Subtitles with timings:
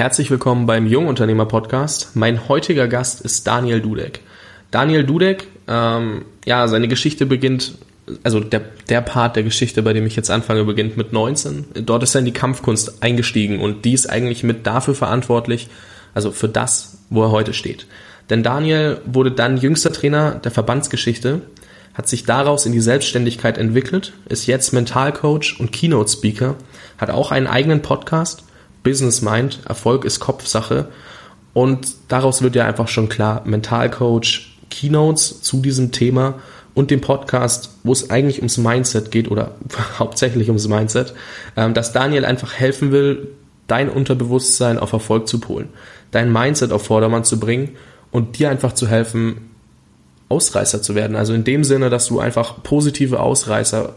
[0.00, 2.12] Herzlich willkommen beim Jungunternehmer Podcast.
[2.16, 4.20] Mein heutiger Gast ist Daniel Dudek.
[4.70, 7.74] Daniel Dudek, ähm, ja, seine Geschichte beginnt,
[8.22, 11.66] also der, der Part der Geschichte, bei dem ich jetzt anfange, beginnt mit 19.
[11.84, 15.68] Dort ist er in die Kampfkunst eingestiegen und die ist eigentlich mit dafür verantwortlich,
[16.14, 17.86] also für das, wo er heute steht.
[18.30, 21.42] Denn Daniel wurde dann jüngster Trainer der Verbandsgeschichte,
[21.92, 26.54] hat sich daraus in die Selbstständigkeit entwickelt, ist jetzt Mentalcoach und Keynote Speaker,
[26.96, 28.44] hat auch einen eigenen Podcast
[28.82, 30.88] Business Mind, Erfolg ist Kopfsache.
[31.52, 36.34] Und daraus wird ja einfach schon klar, Mentalcoach, Keynotes zu diesem Thema
[36.74, 39.52] und dem Podcast, wo es eigentlich ums Mindset geht oder
[39.98, 41.14] hauptsächlich ums Mindset,
[41.56, 43.28] ähm, dass Daniel einfach helfen will,
[43.66, 45.68] dein Unterbewusstsein auf Erfolg zu polen,
[46.10, 47.76] dein Mindset auf Vordermann zu bringen
[48.10, 49.50] und dir einfach zu helfen,
[50.28, 51.16] Ausreißer zu werden.
[51.16, 53.94] Also in dem Sinne, dass du einfach positive Ausreißer,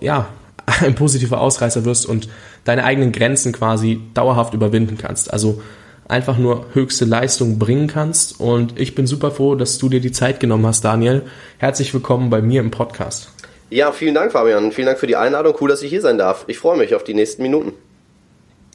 [0.00, 0.28] ja,
[0.80, 2.28] ein positiver Ausreißer wirst und
[2.64, 5.32] deine eigenen Grenzen quasi dauerhaft überwinden kannst.
[5.32, 5.62] Also
[6.08, 8.40] einfach nur höchste Leistung bringen kannst.
[8.40, 11.22] Und ich bin super froh, dass du dir die Zeit genommen hast, Daniel.
[11.58, 13.30] Herzlich willkommen bei mir im Podcast.
[13.70, 14.72] Ja, vielen Dank, Fabian.
[14.72, 15.54] Vielen Dank für die Einladung.
[15.60, 16.44] Cool, dass ich hier sein darf.
[16.46, 17.72] Ich freue mich auf die nächsten Minuten.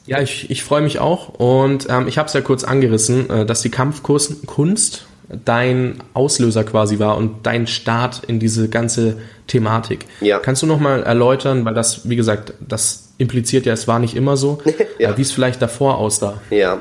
[0.06, 1.28] Ja, ich, ich freue mich auch.
[1.28, 5.06] Und ähm, ich habe es ja kurz angerissen, äh, dass die Kampfkunst
[5.44, 10.06] dein Auslöser quasi war und dein Start in diese ganze Thematik.
[10.20, 10.38] Ja.
[10.38, 14.36] Kannst du nochmal erläutern, weil das, wie gesagt, das impliziert ja, es war nicht immer
[14.36, 14.60] so,
[14.98, 15.16] ja.
[15.16, 16.40] wie es vielleicht davor aussah.
[16.50, 16.80] Ja.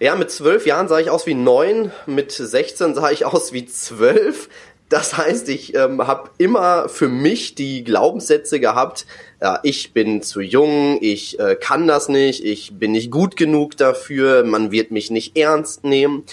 [0.00, 3.66] Ja, mit zwölf Jahren sah ich aus wie neun, mit 16 sah ich aus wie
[3.66, 4.48] zwölf.
[4.88, 9.06] Das heißt, ich ähm, habe immer für mich die Glaubenssätze gehabt,
[9.42, 13.76] ja, ich bin zu jung, ich äh, kann das nicht, ich bin nicht gut genug
[13.76, 16.24] dafür, man wird mich nicht ernst nehmen.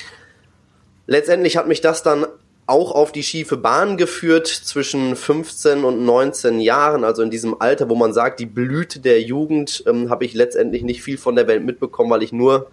[1.08, 2.28] Letztendlich hat mich das dann
[2.68, 7.90] auch auf die schiefe Bahn geführt zwischen 15 und 19 Jahren, also in diesem Alter,
[7.90, 11.48] wo man sagt, die Blüte der Jugend, ähm, habe ich letztendlich nicht viel von der
[11.48, 12.72] Welt mitbekommen, weil ich nur,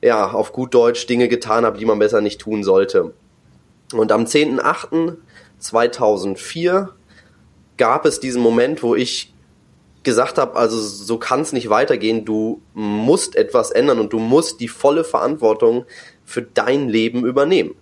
[0.00, 3.12] ja, auf gut Deutsch Dinge getan habe, die man besser nicht tun sollte.
[3.92, 6.88] Und am 10.8.2004
[7.76, 9.32] gab es diesen Moment, wo ich
[10.02, 14.58] gesagt habe, also so kann es nicht weitergehen, du musst etwas ändern und du musst
[14.58, 15.84] die volle Verantwortung
[16.32, 17.74] für dein Leben übernehmen.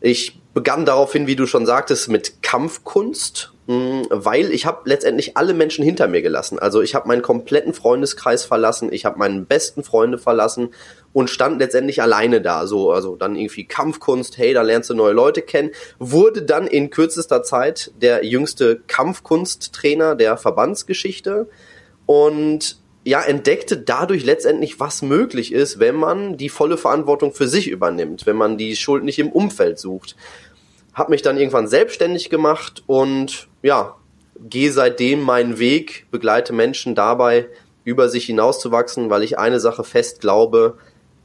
[0.00, 5.54] Ich begann daraufhin, wie du schon sagtest, mit Kampfkunst, hm, weil ich habe letztendlich alle
[5.54, 6.58] Menschen hinter mir gelassen.
[6.58, 10.70] Also ich habe meinen kompletten Freundeskreis verlassen, ich habe meinen besten Freunde verlassen
[11.12, 12.66] und stand letztendlich alleine da.
[12.66, 15.70] So, also dann irgendwie Kampfkunst, hey, da lernst du neue Leute kennen.
[15.98, 21.48] Wurde dann in kürzester Zeit der jüngste Kampfkunsttrainer der Verbandsgeschichte
[22.06, 27.68] und ja, entdeckte dadurch letztendlich, was möglich ist, wenn man die volle Verantwortung für sich
[27.68, 30.14] übernimmt, wenn man die Schuld nicht im Umfeld sucht.
[30.92, 33.96] Hab mich dann irgendwann selbstständig gemacht und ja,
[34.38, 37.48] gehe seitdem meinen Weg, begleite Menschen dabei,
[37.82, 40.76] über sich hinauszuwachsen, weil ich eine Sache fest glaube,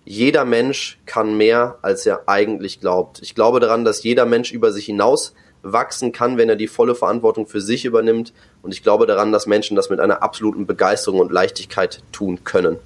[0.06, 3.20] jeder Mensch kann mehr, als er eigentlich glaubt.
[3.22, 5.34] Ich glaube daran, dass jeder Mensch über sich hinaus
[5.64, 8.34] wachsen kann, wenn er die volle Verantwortung für sich übernimmt.
[8.62, 12.78] Und ich glaube daran, dass Menschen das mit einer absoluten Begeisterung und Leichtigkeit tun können.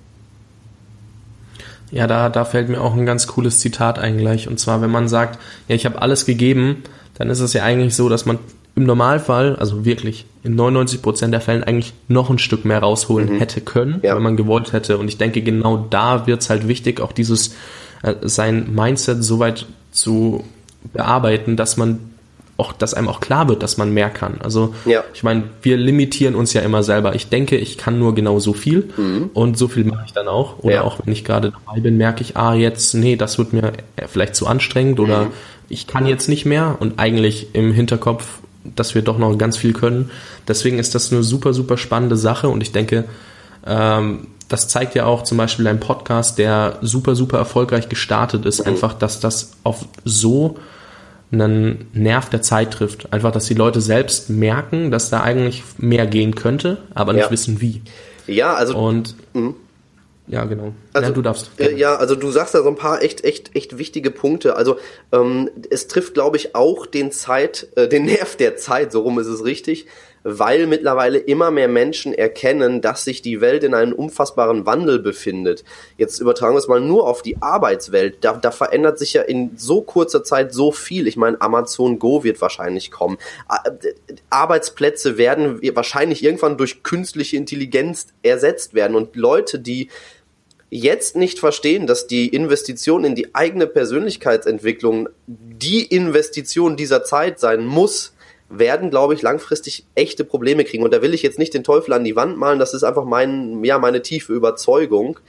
[1.92, 4.48] Ja, da, da fällt mir auch ein ganz cooles Zitat ein gleich.
[4.48, 6.84] Und zwar, wenn man sagt, ja, ich habe alles gegeben,
[7.18, 8.40] dann ist es ja eigentlich so, dass man
[8.76, 13.34] im Normalfall, also wirklich in 99 Prozent der Fällen eigentlich noch ein Stück mehr rausholen
[13.34, 13.40] mhm.
[13.40, 14.16] hätte können, ja.
[14.16, 15.00] wenn man gewollt hätte.
[15.00, 17.56] Und ich denke, genau da wird es halt wichtig, auch dieses,
[18.04, 20.44] äh, sein Mindset so weit zu
[20.94, 22.00] bearbeiten, dass man
[22.58, 24.40] auch, dass einem auch klar wird, dass man mehr kann.
[24.44, 25.04] Also ja.
[25.14, 27.14] ich meine, wir limitieren uns ja immer selber.
[27.14, 29.30] Ich denke, ich kann nur genau so viel mhm.
[29.34, 30.60] und so viel mache ich dann auch.
[30.60, 30.82] Oder ja.
[30.82, 33.74] auch wenn ich gerade dabei bin, merke ich, ah, jetzt, nee, das wird mir
[34.08, 35.32] vielleicht zu anstrengend oder mhm.
[35.70, 38.40] ich kann jetzt nicht mehr und eigentlich im Hinterkopf,
[38.76, 40.10] dass wir doch noch ganz viel können.
[40.48, 43.06] Deswegen ist das eine super, super spannende Sache und ich denke,
[43.68, 48.62] ähm, das zeigt ja auch zum Beispiel ein Podcast, der super, super erfolgreich gestartet ist,
[48.62, 48.72] mhm.
[48.72, 50.58] einfach, dass das auf so
[51.32, 53.12] einen Nerv der Zeit trifft.
[53.12, 57.32] Einfach, dass die Leute selbst merken, dass da eigentlich mehr gehen könnte, aber nicht ja.
[57.32, 57.82] wissen wie.
[58.28, 58.78] Ja, also.
[58.78, 59.16] Und.
[59.34, 59.54] Mh.
[60.30, 60.74] Ja, genau.
[60.92, 61.52] Also, ja, du darfst.
[61.58, 64.58] Äh, ja, also du sagst da so ein paar echt, echt, echt wichtige Punkte.
[64.58, 64.78] Also
[65.14, 69.20] ähm, es trifft, glaube ich, auch den Zeit, äh, den Nerv der Zeit, so rum
[69.20, 69.88] ist es richtig,
[70.30, 75.64] weil mittlerweile immer mehr Menschen erkennen, dass sich die Welt in einem unfassbaren Wandel befindet.
[75.96, 78.18] Jetzt übertragen wir es mal nur auf die Arbeitswelt.
[78.26, 81.08] Da, da verändert sich ja in so kurzer Zeit so viel.
[81.08, 83.18] Ich meine, Amazon Go wird wahrscheinlich kommen.
[84.30, 89.88] Arbeitsplätze werden wahrscheinlich irgendwann durch künstliche Intelligenz ersetzt werden und Leute, die
[90.70, 97.66] jetzt nicht verstehen, dass die Investition in die eigene Persönlichkeitsentwicklung die Investition dieser Zeit sein
[97.66, 98.14] muss,
[98.50, 100.84] werden, glaube ich, langfristig echte Probleme kriegen.
[100.84, 103.06] Und da will ich jetzt nicht den Teufel an die Wand malen, das ist einfach
[103.06, 105.20] mein, ja, meine tiefe Überzeugung.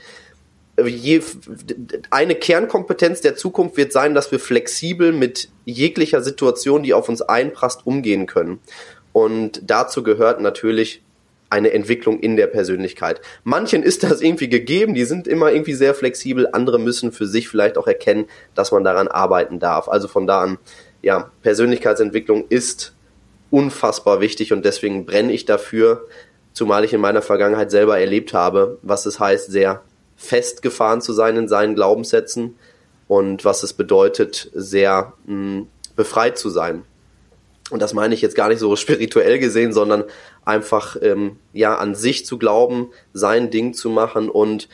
[0.81, 1.21] Je,
[2.09, 7.21] eine Kernkompetenz der Zukunft wird sein, dass wir flexibel mit jeglicher Situation, die auf uns
[7.21, 8.59] einprasst, umgehen können.
[9.11, 11.01] Und dazu gehört natürlich
[11.49, 13.21] eine Entwicklung in der Persönlichkeit.
[13.43, 17.49] Manchen ist das irgendwie gegeben, die sind immer irgendwie sehr flexibel, andere müssen für sich
[17.49, 19.89] vielleicht auch erkennen, dass man daran arbeiten darf.
[19.89, 20.59] Also von da an,
[21.01, 22.93] ja, Persönlichkeitsentwicklung ist
[23.51, 26.07] unfassbar wichtig und deswegen brenne ich dafür,
[26.53, 29.81] zumal ich in meiner Vergangenheit selber erlebt habe, was es heißt, sehr
[30.15, 32.55] festgefahren zu sein in seinen Glaubenssätzen
[33.07, 36.83] und was es bedeutet, sehr mh, hm, befreit zu sein.
[37.69, 40.03] Und das meine ich jetzt gar nicht so spirituell gesehen, sondern
[40.45, 44.67] einfach ähm, ja an sich zu glauben, sein Ding zu machen und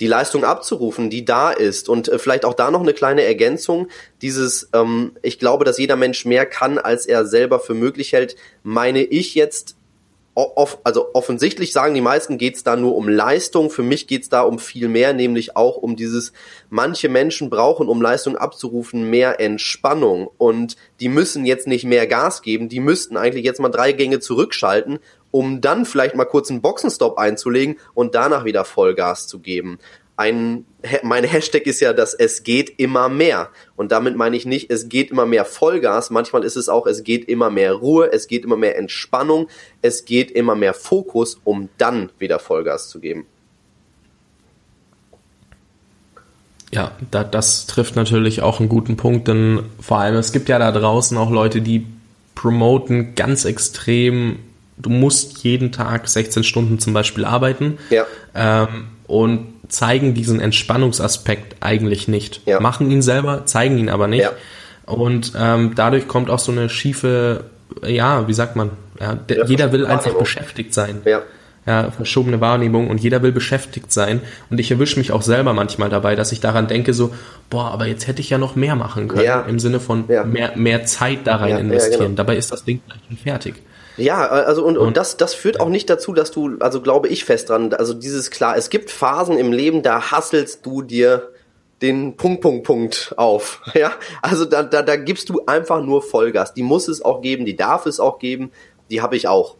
[0.00, 1.88] die Leistung abzurufen, die da ist.
[1.88, 3.88] Und äh, vielleicht auch da noch eine kleine Ergänzung.
[4.22, 8.36] Dieses, ähm, ich glaube, dass jeder Mensch mehr kann, als er selber für möglich hält,
[8.62, 9.76] meine ich jetzt
[10.34, 13.68] off also offensichtlich sagen die meisten, geht es da nur um Leistung.
[13.70, 16.32] Für mich geht es da um viel mehr, nämlich auch um dieses,
[16.68, 20.30] manche Menschen brauchen, um Leistung abzurufen, mehr Entspannung.
[20.38, 24.20] Und die müssen jetzt nicht mehr Gas geben, die müssten eigentlich jetzt mal drei Gänge
[24.20, 25.00] zurückschalten,
[25.30, 29.78] um dann vielleicht mal kurz einen Boxenstopp einzulegen und danach wieder Vollgas zu geben
[30.20, 30.66] ein,
[31.02, 33.48] mein Hashtag ist ja, dass es geht immer mehr.
[33.74, 36.10] Und damit meine ich nicht, es geht immer mehr Vollgas.
[36.10, 39.48] Manchmal ist es auch, es geht immer mehr Ruhe, es geht immer mehr Entspannung,
[39.80, 43.24] es geht immer mehr Fokus, um dann wieder Vollgas zu geben.
[46.70, 50.58] Ja, da, das trifft natürlich auch einen guten Punkt, denn vor allem es gibt ja
[50.58, 51.86] da draußen auch Leute, die
[52.34, 54.38] promoten ganz extrem,
[54.82, 57.78] du musst jeden Tag 16 Stunden zum Beispiel arbeiten.
[57.90, 58.06] Ja.
[58.34, 62.42] Ähm, und zeigen diesen Entspannungsaspekt eigentlich nicht.
[62.46, 62.60] Ja.
[62.60, 64.22] Machen ihn selber, zeigen ihn aber nicht.
[64.22, 64.32] Ja.
[64.86, 67.44] Und ähm, dadurch kommt auch so eine schiefe,
[67.84, 71.02] ja, wie sagt man, ja, der, jeder will einfach beschäftigt sein.
[71.04, 71.22] Ja.
[71.66, 74.20] ja, verschobene Wahrnehmung und jeder will beschäftigt sein.
[74.50, 77.14] Und ich erwische mich auch selber manchmal dabei, dass ich daran denke, so,
[77.48, 79.24] boah, aber jetzt hätte ich ja noch mehr machen können.
[79.24, 79.42] Ja.
[79.42, 82.00] Im Sinne von mehr, mehr Zeit da rein investieren.
[82.00, 82.16] Genau.
[82.16, 83.54] Dabei ist das Ding gleich schon fertig.
[84.00, 87.08] Ja, also und, und, und das, das führt auch nicht dazu, dass du, also glaube
[87.08, 91.30] ich fest dran, also dieses klar, es gibt Phasen im Leben, da hasselst du dir
[91.82, 93.62] den Punkt, Punkt, Punkt auf.
[93.74, 93.92] Ja,
[94.22, 96.54] also da, da, da gibst du einfach nur Vollgas.
[96.54, 98.50] Die muss es auch geben, die darf es auch geben,
[98.90, 99.56] die habe ich auch.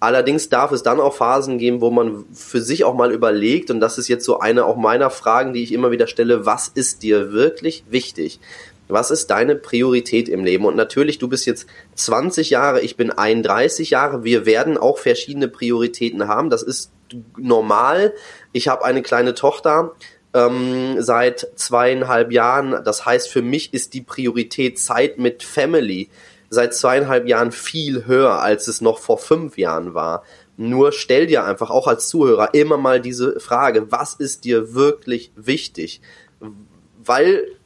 [0.00, 3.80] Allerdings darf es dann auch Phasen geben, wo man für sich auch mal überlegt, und
[3.80, 7.02] das ist jetzt so eine auch meiner Fragen, die ich immer wieder stelle, was ist
[7.02, 8.38] dir wirklich wichtig?
[8.88, 10.64] Was ist deine Priorität im Leben?
[10.64, 14.24] Und natürlich, du bist jetzt 20 Jahre, ich bin 31 Jahre.
[14.24, 16.50] Wir werden auch verschiedene Prioritäten haben.
[16.50, 16.90] Das ist
[17.36, 18.14] normal.
[18.52, 19.92] Ich habe eine kleine Tochter
[20.34, 22.82] ähm, seit zweieinhalb Jahren.
[22.84, 26.08] Das heißt, für mich ist die Priorität Zeit mit Family
[26.50, 30.24] seit zweieinhalb Jahren viel höher, als es noch vor fünf Jahren war.
[30.56, 35.30] Nur stell dir einfach auch als Zuhörer immer mal diese Frage, was ist dir wirklich
[35.36, 36.00] wichtig?
[37.04, 37.57] Weil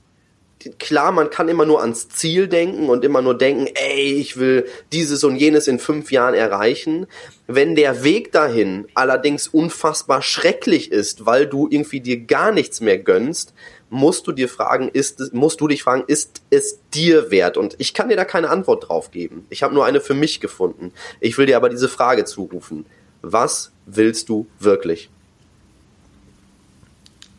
[0.79, 4.66] klar, man kann immer nur ans Ziel denken und immer nur denken, ey, ich will
[4.92, 7.07] dieses und jenes in fünf Jahren erreichen.
[7.47, 12.99] Wenn der Weg dahin allerdings unfassbar schrecklich ist, weil du irgendwie dir gar nichts mehr
[12.99, 13.54] gönnst,
[13.90, 17.57] musst du dir fragen, ist musst du dich fragen, ist es dir wert?
[17.57, 19.47] Und ich kann dir da keine Antwort drauf geben.
[19.50, 20.92] Ich habe nur eine für mich gefunden.
[21.21, 22.87] Ich will dir aber diese Frage zurufen.
[23.21, 25.11] Was willst du wirklich?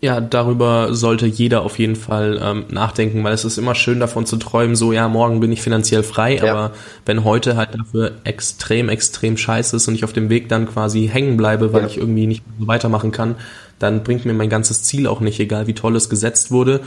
[0.04, 4.26] Ja, darüber sollte jeder auf jeden Fall ähm, nachdenken, weil es ist immer schön davon
[4.26, 6.52] zu träumen, so ja, morgen bin ich finanziell frei, ja.
[6.52, 6.72] aber
[7.06, 11.08] wenn heute halt dafür extrem, extrem scheiße ist und ich auf dem Weg dann quasi
[11.08, 11.88] hängen bleibe, weil ja.
[11.88, 13.36] ich irgendwie nicht so weitermachen kann,
[13.80, 16.82] dann bringt mir mein ganzes Ziel auch nicht, egal wie toll es gesetzt wurde.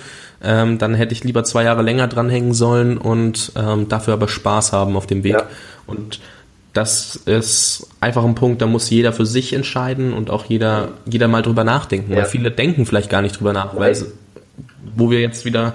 [0.44, 4.74] Ähm, dann hätte ich lieber zwei Jahre länger dranhängen sollen und ähm, dafür aber Spaß
[4.74, 5.32] haben auf dem Weg.
[5.32, 5.44] Ja.
[5.86, 6.20] Und
[6.76, 11.26] das ist einfach ein Punkt, da muss jeder für sich entscheiden und auch jeder, jeder
[11.26, 12.12] mal drüber nachdenken.
[12.12, 12.18] Ja.
[12.18, 13.96] Weil viele denken vielleicht gar nicht drüber nach, weil
[14.94, 15.74] wo wir jetzt wieder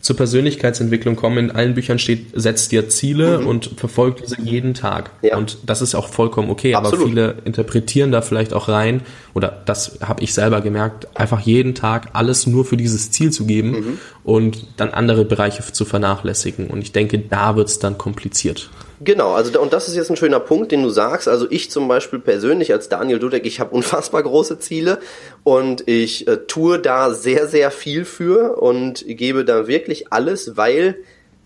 [0.00, 3.46] zur Persönlichkeitsentwicklung kommen, in allen Büchern steht, setzt dir Ziele mhm.
[3.46, 5.10] und verfolgt diese jeden Tag.
[5.22, 5.38] Ja.
[5.38, 7.00] Und das ist auch vollkommen okay, Absolut.
[7.00, 9.00] aber viele interpretieren da vielleicht auch rein,
[9.32, 13.46] oder das habe ich selber gemerkt, einfach jeden Tag alles nur für dieses Ziel zu
[13.46, 13.98] geben mhm.
[14.24, 16.66] und dann andere Bereiche zu vernachlässigen.
[16.66, 18.68] Und ich denke, da wird es dann kompliziert.
[19.04, 21.28] Genau, also und das ist jetzt ein schöner Punkt, den du sagst.
[21.28, 24.98] Also ich zum Beispiel persönlich als Daniel Dudek, ich habe unfassbar große Ziele
[25.42, 30.96] und ich äh, tue da sehr, sehr viel für und gebe da wirklich alles, weil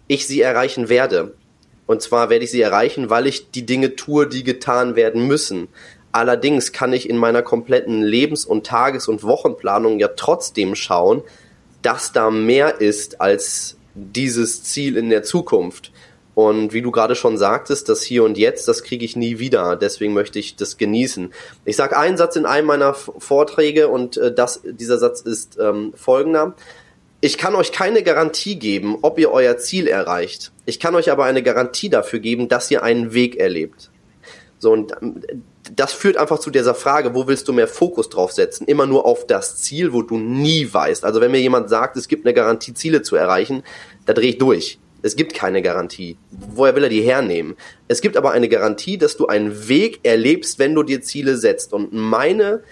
[0.06, 1.34] ich sie erreichen werde.
[1.86, 5.68] Und zwar werde ich sie erreichen, weil ich die Dinge tue, die getan werden müssen.
[6.12, 11.22] Allerdings kann ich in meiner kompletten Lebens- und Tages- und Wochenplanung ja trotzdem schauen,
[11.82, 15.90] dass da mehr ist als dieses Ziel in der Zukunft.
[16.38, 19.74] Und wie du gerade schon sagtest, das Hier und Jetzt, das kriege ich nie wieder.
[19.74, 21.32] Deswegen möchte ich das genießen.
[21.64, 25.92] Ich sage einen Satz in einem meiner Vorträge und äh, das, dieser Satz ist ähm,
[25.96, 26.54] folgender.
[27.20, 30.52] Ich kann euch keine Garantie geben, ob ihr euer Ziel erreicht.
[30.64, 33.90] Ich kann euch aber eine Garantie dafür geben, dass ihr einen Weg erlebt.
[34.60, 35.20] So, und ähm,
[35.74, 38.68] das führt einfach zu dieser Frage, wo willst du mehr Fokus drauf setzen?
[38.68, 41.04] Immer nur auf das Ziel, wo du nie weißt.
[41.04, 43.64] Also wenn mir jemand sagt, es gibt eine Garantie, Ziele zu erreichen,
[44.06, 44.78] da drehe ich durch.
[45.02, 46.16] Es gibt keine Garantie.
[46.30, 47.56] Woher will er die hernehmen?
[47.86, 51.72] Es gibt aber eine Garantie, dass du einen Weg erlebst, wenn du dir Ziele setzt.
[51.72, 52.62] Und meine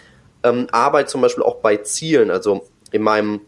[0.42, 3.40] ähm, Arbeit zum Beispiel auch bei Zielen, also in meinem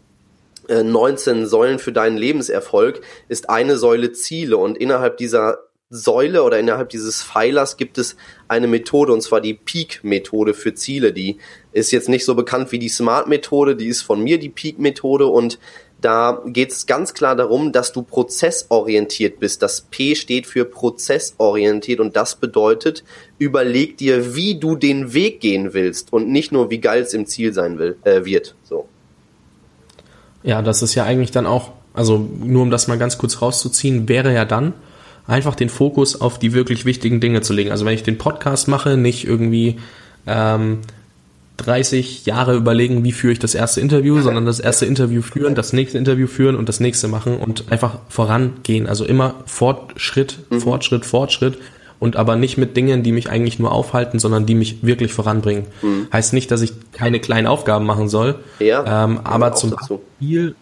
[0.68, 4.56] 19 äh, Säulen für deinen Lebenserfolg, ist eine Säule Ziele.
[4.56, 5.58] Und innerhalb dieser
[5.90, 8.16] Säule oder innerhalb dieses Pfeilers gibt es
[8.46, 11.14] eine Methode und zwar die Peak-Methode für Ziele.
[11.14, 11.38] Die
[11.72, 15.58] ist jetzt nicht so bekannt wie die Smart-Methode, die ist von mir die Peak-Methode und
[16.00, 19.62] da geht es ganz klar darum, dass du prozessorientiert bist.
[19.62, 23.02] Das P steht für prozessorientiert und das bedeutet,
[23.38, 27.26] überleg dir, wie du den Weg gehen willst und nicht nur, wie geil es im
[27.26, 28.54] Ziel sein will, äh, wird.
[28.62, 28.88] So.
[30.42, 34.08] Ja, das ist ja eigentlich dann auch, also nur um das mal ganz kurz rauszuziehen,
[34.08, 34.74] wäre ja dann,
[35.26, 37.70] einfach den Fokus auf die wirklich wichtigen Dinge zu legen.
[37.70, 39.78] Also wenn ich den Podcast mache, nicht irgendwie
[40.26, 40.78] ähm,
[41.58, 45.72] 30 Jahre überlegen, wie führe ich das erste Interview, sondern das erste Interview führen, das
[45.72, 48.86] nächste Interview führen und das nächste machen und einfach vorangehen.
[48.86, 50.60] Also immer Fortschritt, mhm.
[50.60, 51.58] Fortschritt, Fortschritt
[51.98, 55.66] und aber nicht mit Dingen, die mich eigentlich nur aufhalten, sondern die mich wirklich voranbringen.
[55.82, 56.06] Mhm.
[56.12, 60.54] Heißt nicht, dass ich keine kleinen Aufgaben machen soll, ja, ähm, aber zum Beispiel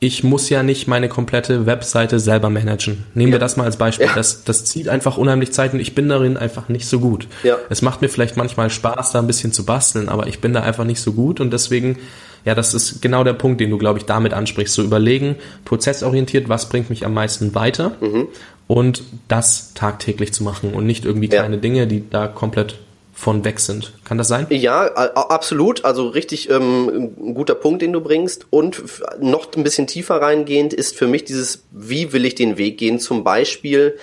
[0.00, 3.04] ich muss ja nicht meine komplette Webseite selber managen.
[3.14, 3.34] Nehmen ja.
[3.34, 4.06] wir das mal als Beispiel.
[4.06, 4.14] Ja.
[4.14, 7.26] Das, das zieht einfach unheimlich Zeit und ich bin darin einfach nicht so gut.
[7.42, 7.56] Ja.
[7.68, 10.62] Es macht mir vielleicht manchmal Spaß, da ein bisschen zu basteln, aber ich bin da
[10.62, 11.98] einfach nicht so gut und deswegen,
[12.44, 14.72] ja, das ist genau der Punkt, den du, glaube ich, damit ansprichst.
[14.72, 18.28] So überlegen, prozessorientiert, was bringt mich am meisten weiter mhm.
[18.68, 21.58] und das tagtäglich zu machen und nicht irgendwie kleine.
[21.58, 22.76] Dinge, die da komplett
[23.18, 23.92] von weg sind.
[24.04, 24.46] Kann das sein?
[24.50, 25.84] Ja, absolut.
[25.84, 28.46] Also richtig ähm, ein guter Punkt, den du bringst.
[28.50, 28.80] Und
[29.20, 33.00] noch ein bisschen tiefer reingehend ist für mich dieses, wie will ich den Weg gehen?
[33.00, 33.98] Zum Beispiel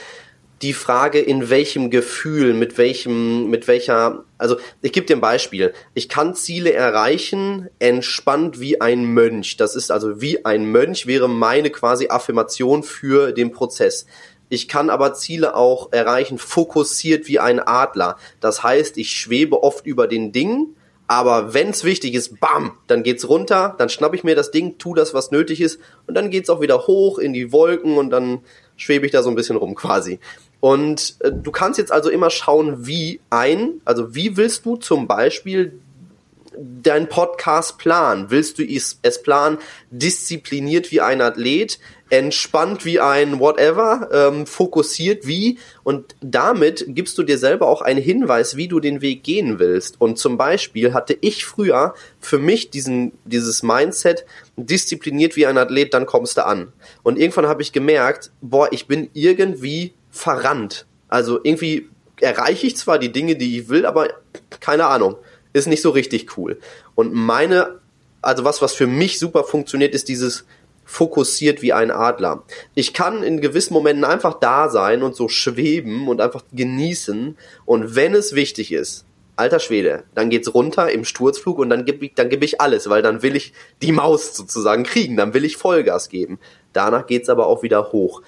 [0.62, 5.74] die Frage, in welchem Gefühl, mit welchem, mit welcher, also ich gebe dir ein Beispiel.
[5.94, 9.56] Ich kann Ziele erreichen, entspannt wie ein Mönch.
[9.56, 14.08] Das ist also wie ein Mönch wäre meine quasi Affirmation für den Prozess.
[14.50, 18.18] Ich kann aber Ziele auch erreichen, fokussiert wie ein Adler.
[18.40, 20.76] Das heißt, ich schwebe oft über den Dingen,
[21.08, 24.96] aber wenn's wichtig ist, bam, dann geht's runter, dann schnapp ich mir das Ding, tu
[24.96, 28.40] das, was nötig ist, und dann geht's auch wieder hoch in die Wolken und dann
[28.76, 30.20] schwebe ich da so ein bisschen rum quasi.
[30.60, 35.08] Und äh, du kannst jetzt also immer schauen, wie ein, also wie willst du zum
[35.08, 35.80] Beispiel
[36.58, 38.30] dein Podcast planen?
[38.30, 39.58] Willst du es planen,
[39.90, 47.24] diszipliniert wie ein Athlet, entspannt wie ein whatever, ähm, fokussiert wie und damit gibst du
[47.24, 50.00] dir selber auch einen Hinweis, wie du den Weg gehen willst.
[50.00, 55.94] Und zum Beispiel hatte ich früher für mich diesen, dieses Mindset, diszipliniert wie ein Athlet,
[55.94, 56.72] dann kommst du an.
[57.04, 60.86] Und irgendwann habe ich gemerkt, boah, ich bin irgendwie verrannt.
[61.10, 61.90] Also irgendwie
[62.22, 64.10] erreiche ich zwar die Dinge, die ich will, aber
[64.60, 65.18] keine Ahnung,
[65.56, 66.60] ist nicht so richtig cool.
[66.96, 67.80] Und meine,
[68.22, 70.46] also was, was für mich super funktioniert, ist dieses
[70.86, 72.44] fokussiert wie ein Adler.
[72.76, 77.38] Ich kann in gewissen Momenten einfach da sein und so schweben und einfach genießen.
[77.66, 82.06] Und wenn es wichtig ist, alter Schwede, dann geht's runter im Sturzflug und dann gebe
[82.06, 85.44] ich, dann geb ich alles, weil dann will ich die Maus sozusagen kriegen, dann will
[85.44, 86.40] ich Vollgas geben.
[86.72, 88.22] Danach geht's aber auch wieder hoch.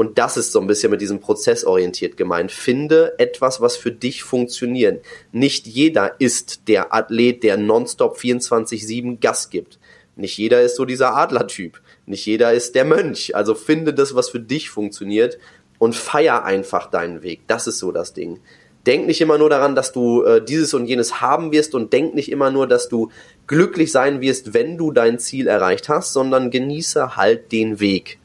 [0.00, 2.52] Und das ist so ein bisschen mit diesem Prozess orientiert gemeint.
[2.52, 5.04] Finde etwas, was für dich funktioniert.
[5.30, 9.78] Nicht jeder ist der Athlet, der nonstop 24-7 Gas gibt.
[10.16, 11.82] Nicht jeder ist so dieser Adlertyp.
[12.06, 13.36] Nicht jeder ist der Mönch.
[13.36, 15.36] Also finde das, was für dich funktioniert
[15.78, 17.42] und feier einfach deinen Weg.
[17.46, 18.40] Das ist so das Ding.
[18.86, 22.14] Denk nicht immer nur daran, dass du äh, dieses und jenes haben wirst und denk
[22.14, 23.10] nicht immer nur, dass du
[23.46, 28.18] glücklich sein wirst, wenn du dein Ziel erreicht hast, sondern genieße halt den Weg.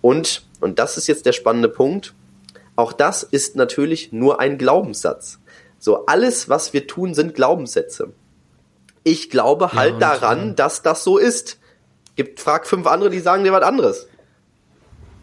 [0.00, 2.14] Und, und das ist jetzt der spannende Punkt,
[2.76, 5.38] auch das ist natürlich nur ein Glaubenssatz.
[5.78, 8.12] So, alles, was wir tun, sind Glaubenssätze.
[9.02, 11.58] Ich glaube halt ja, daran, dass das so ist.
[12.16, 14.06] Gibt, frag fünf andere, die sagen dir was anderes.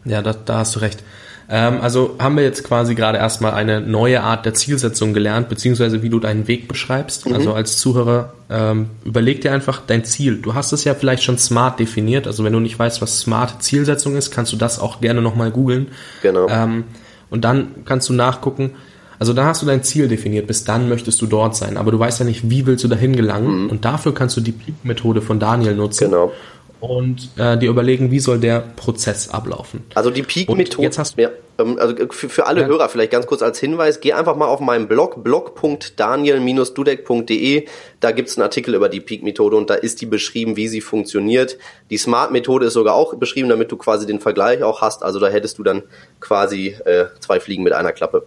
[0.04, 1.02] Ja, da, da hast du recht.
[1.50, 6.02] Ähm, also haben wir jetzt quasi gerade erstmal eine neue Art der Zielsetzung gelernt, beziehungsweise
[6.02, 7.26] wie du deinen Weg beschreibst.
[7.26, 7.34] Mhm.
[7.34, 10.36] Also als Zuhörer ähm, überleg dir einfach dein Ziel.
[10.36, 12.26] Du hast es ja vielleicht schon smart definiert.
[12.26, 15.50] Also wenn du nicht weißt, was smart Zielsetzung ist, kannst du das auch gerne nochmal
[15.50, 15.88] googeln.
[16.22, 16.48] Genau.
[16.50, 16.84] Ähm,
[17.30, 18.72] und dann kannst du nachgucken,
[19.18, 21.98] also da hast du dein Ziel definiert, bis dann möchtest du dort sein, aber du
[21.98, 23.70] weißt ja nicht, wie willst du dahin gelangen mhm.
[23.70, 26.04] und dafür kannst du die Peak-Methode von Daniel nutzen.
[26.04, 26.32] Genau.
[26.80, 29.84] Und äh, dir überlegen, wie soll der Prozess ablaufen.
[29.94, 30.84] Also die Peak-Methode.
[30.84, 32.68] Jetzt hast du ja, ähm, also für, für alle ja.
[32.68, 37.66] Hörer vielleicht ganz kurz als Hinweis, geh einfach mal auf meinen Blog, blog.daniel-dudek.de.
[37.98, 41.58] Da gibt's einen Artikel über die Peak-Methode und da ist die beschrieben, wie sie funktioniert.
[41.90, 45.02] Die Smart-Methode ist sogar auch beschrieben, damit du quasi den Vergleich auch hast.
[45.02, 45.82] Also da hättest du dann
[46.20, 48.22] quasi äh, zwei Fliegen mit einer Klappe.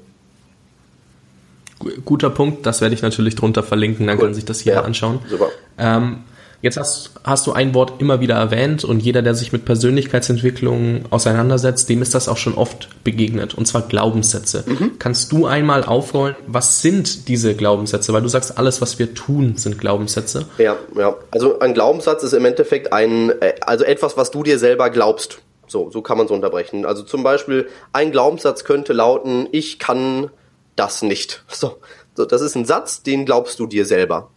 [2.05, 4.25] Guter Punkt, das werde ich natürlich drunter verlinken, dann cool.
[4.25, 5.20] kann sich das jeder ja, anschauen.
[5.27, 5.50] Super.
[5.79, 6.20] Ähm,
[6.62, 11.06] jetzt hast, hast du ein Wort immer wieder erwähnt und jeder, der sich mit Persönlichkeitsentwicklung
[11.10, 14.63] auseinandersetzt, dem ist das auch schon oft begegnet, und zwar Glaubenssätze.
[14.65, 15.00] Mhm.
[15.00, 18.13] Kannst du einmal aufrollen, was sind diese Glaubenssätze?
[18.13, 20.46] Weil du sagst, alles, was wir tun, sind Glaubenssätze.
[20.58, 21.15] Ja, ja.
[21.32, 25.39] Also ein Glaubenssatz ist im Endeffekt ein, äh, also etwas, was du dir selber glaubst.
[25.68, 26.86] So, so kann man es unterbrechen.
[26.86, 30.30] Also zum Beispiel, ein Glaubenssatz könnte lauten, ich kann
[30.75, 31.44] das nicht.
[31.51, 31.77] So,
[32.13, 34.30] so, das ist ein Satz, den glaubst du dir selber.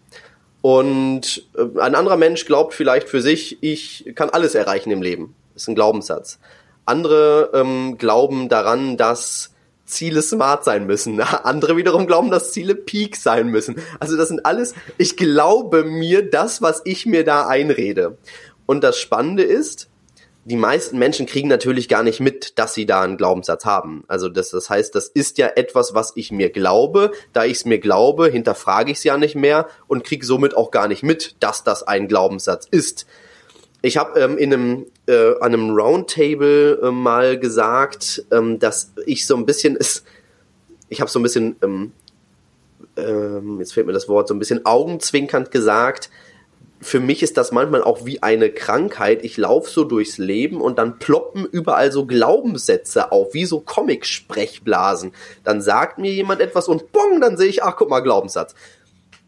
[0.64, 5.34] Und äh, ein anderer Mensch glaubt vielleicht für sich, ich kann alles erreichen im Leben.
[5.52, 6.38] Das ist ein Glaubenssatz.
[6.86, 9.52] Andere ähm, glauben daran, dass
[9.84, 11.20] Ziele smart sein müssen.
[11.42, 13.76] Andere wiederum glauben, dass Ziele peak sein müssen.
[14.00, 18.16] Also das sind alles, ich glaube mir das, was ich mir da einrede.
[18.64, 19.90] Und das Spannende ist,
[20.44, 24.04] die meisten Menschen kriegen natürlich gar nicht mit, dass sie da einen Glaubenssatz haben.
[24.08, 27.12] Also das, das heißt, das ist ja etwas, was ich mir glaube.
[27.32, 30.70] Da ich es mir glaube, hinterfrage ich es ja nicht mehr und kriege somit auch
[30.70, 33.06] gar nicht mit, dass das ein Glaubenssatz ist.
[33.80, 39.26] Ich habe ähm, in einem, äh, an einem Roundtable äh, mal gesagt, ähm, dass ich
[39.26, 40.04] so ein bisschen ist,
[40.88, 41.92] ich habe so ein bisschen, ähm,
[42.96, 46.10] ähm, jetzt fehlt mir das Wort, so ein bisschen augenzwinkernd gesagt,
[46.84, 49.24] für mich ist das manchmal auch wie eine Krankheit.
[49.24, 55.12] Ich laufe so durchs Leben und dann ploppen überall so Glaubenssätze auf, wie so Comic-Sprechblasen.
[55.44, 58.54] Dann sagt mir jemand etwas und bong, dann sehe ich, ach guck mal, Glaubenssatz.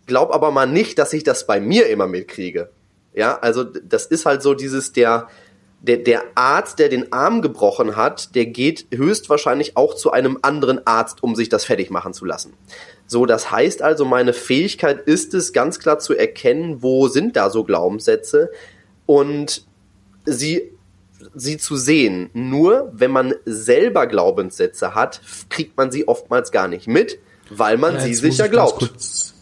[0.04, 2.70] Glaub aber mal nicht, dass ich das bei mir immer mitkriege.
[3.14, 5.28] Ja, also das ist halt so dieses, der,
[5.86, 10.86] der, der Arzt, der den Arm gebrochen hat, der geht höchstwahrscheinlich auch zu einem anderen
[10.86, 12.54] Arzt, um sich das fertig machen zu lassen.
[13.06, 17.50] So, das heißt also, meine Fähigkeit ist es, ganz klar zu erkennen, wo sind da
[17.50, 18.50] so Glaubenssätze
[19.06, 19.64] und
[20.24, 20.72] sie,
[21.34, 22.30] sie zu sehen.
[22.32, 25.20] Nur wenn man selber Glaubenssätze hat,
[25.50, 27.18] kriegt man sie oftmals gar nicht mit,
[27.48, 28.80] weil man ja, sie sicher glaubt.
[28.80, 29.34] Ganz kurz,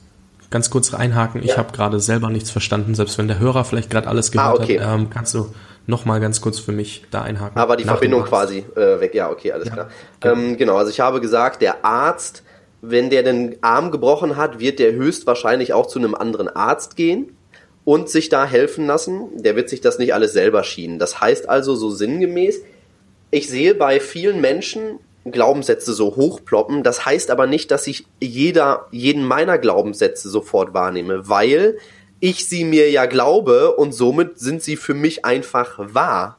[0.50, 1.57] ganz kurz reinhaken, ich ja.
[1.57, 4.78] habe gerade selber nichts verstanden, selbst wenn der Hörer vielleicht gerade alles gehört ah, okay.
[4.78, 5.54] hat, ähm, kannst du
[5.87, 7.59] noch mal ganz kurz für mich da einhaken.
[7.59, 9.90] Aber die Verbindung quasi äh, weg, ja, okay, alles ja, klar.
[10.20, 10.35] Genau.
[10.35, 12.42] Ähm, genau, also ich habe gesagt, der Arzt
[12.90, 17.37] wenn der den Arm gebrochen hat, wird der höchstwahrscheinlich auch zu einem anderen Arzt gehen
[17.85, 19.42] und sich da helfen lassen.
[19.42, 20.99] Der wird sich das nicht alles selber schienen.
[20.99, 22.62] Das heißt also so sinngemäß,
[23.31, 26.83] ich sehe bei vielen Menschen Glaubenssätze so hochploppen.
[26.83, 31.79] Das heißt aber nicht, dass ich jeder, jeden meiner Glaubenssätze sofort wahrnehme, weil
[32.24, 36.38] ich sie mir ja glaube und somit sind sie für mich einfach wahr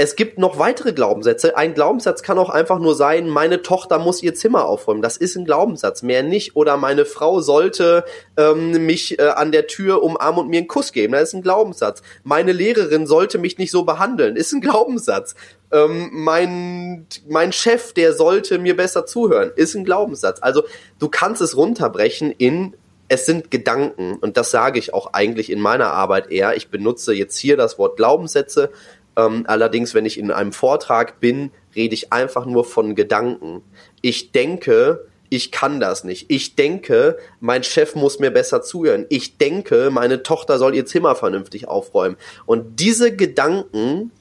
[0.00, 1.56] es gibt noch weitere Glaubenssätze.
[1.56, 5.02] Ein Glaubenssatz kann auch einfach nur sein, meine Tochter muss ihr Zimmer aufräumen.
[5.02, 6.54] Das ist ein Glaubenssatz, mehr nicht.
[6.54, 8.04] Oder meine Frau sollte
[8.36, 11.14] ähm, mich äh, an der Tür umarmen und mir einen Kuss geben.
[11.14, 12.02] Das ist ein Glaubenssatz.
[12.22, 14.36] Meine Lehrerin sollte mich nicht so behandeln.
[14.36, 15.34] Ist ein Glaubenssatz.
[15.72, 19.50] Ähm, mein, mein Chef, der sollte mir besser zuhören.
[19.56, 20.38] Ist ein Glaubenssatz.
[20.42, 20.62] Also
[21.00, 22.76] du kannst es runterbrechen in
[23.08, 26.56] es sind Gedanken und das sage ich auch eigentlich in meiner Arbeit eher.
[26.56, 28.70] Ich benutze jetzt hier das Wort Glaubenssätze,
[29.18, 33.62] ähm, allerdings, wenn ich in einem Vortrag bin, rede ich einfach nur von Gedanken.
[34.00, 36.30] Ich denke, ich kann das nicht.
[36.30, 39.06] Ich denke, mein Chef muss mir besser zuhören.
[39.08, 42.16] Ich denke, meine Tochter soll ihr Zimmer vernünftig aufräumen.
[42.46, 44.12] Und diese Gedanken,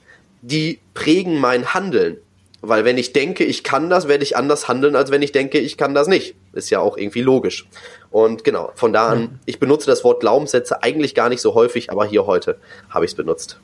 [0.42, 2.18] die prägen mein Handeln.
[2.62, 5.60] Weil wenn ich denke, ich kann das, werde ich anders handeln, als wenn ich denke,
[5.60, 6.36] ich kann das nicht.
[6.54, 7.68] Ist ja auch irgendwie logisch.
[8.10, 11.92] Und genau, von da an, ich benutze das Wort Glaubenssätze eigentlich gar nicht so häufig,
[11.92, 12.58] aber hier heute
[12.90, 13.60] habe ich es benutzt.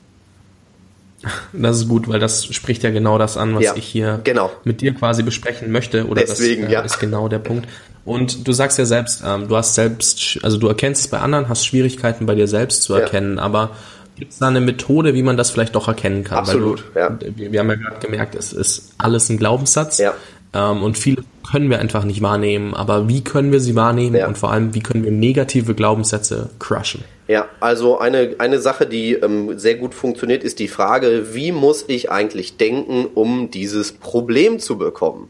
[1.52, 4.50] Das ist gut, weil das spricht ja genau das an, was ja, ich hier genau.
[4.64, 6.06] mit dir quasi besprechen möchte.
[6.06, 6.80] Oder Deswegen, das äh, ja.
[6.82, 7.66] ist genau der Punkt.
[8.04, 11.48] Und du sagst ja selbst, ähm, du hast selbst, also du erkennst es bei anderen,
[11.48, 13.42] hast Schwierigkeiten bei dir selbst zu erkennen, ja.
[13.42, 13.70] aber
[14.16, 16.38] gibt es da eine Methode, wie man das vielleicht doch erkennen kann?
[16.38, 17.18] Absolut, du, ja.
[17.20, 19.98] Wir, wir, haben ja gerade gemerkt, es ist alles ein Glaubenssatz.
[19.98, 20.14] Ja.
[20.52, 22.74] Ähm, und viele können wir einfach nicht wahrnehmen.
[22.74, 24.16] Aber wie können wir sie wahrnehmen?
[24.16, 24.28] Ja.
[24.28, 27.04] Und vor allem, wie können wir negative Glaubenssätze crushen?
[27.26, 31.84] Ja, also eine, eine Sache, die ähm, sehr gut funktioniert, ist die Frage, wie muss
[31.88, 35.28] ich eigentlich denken, um dieses Problem zu bekommen?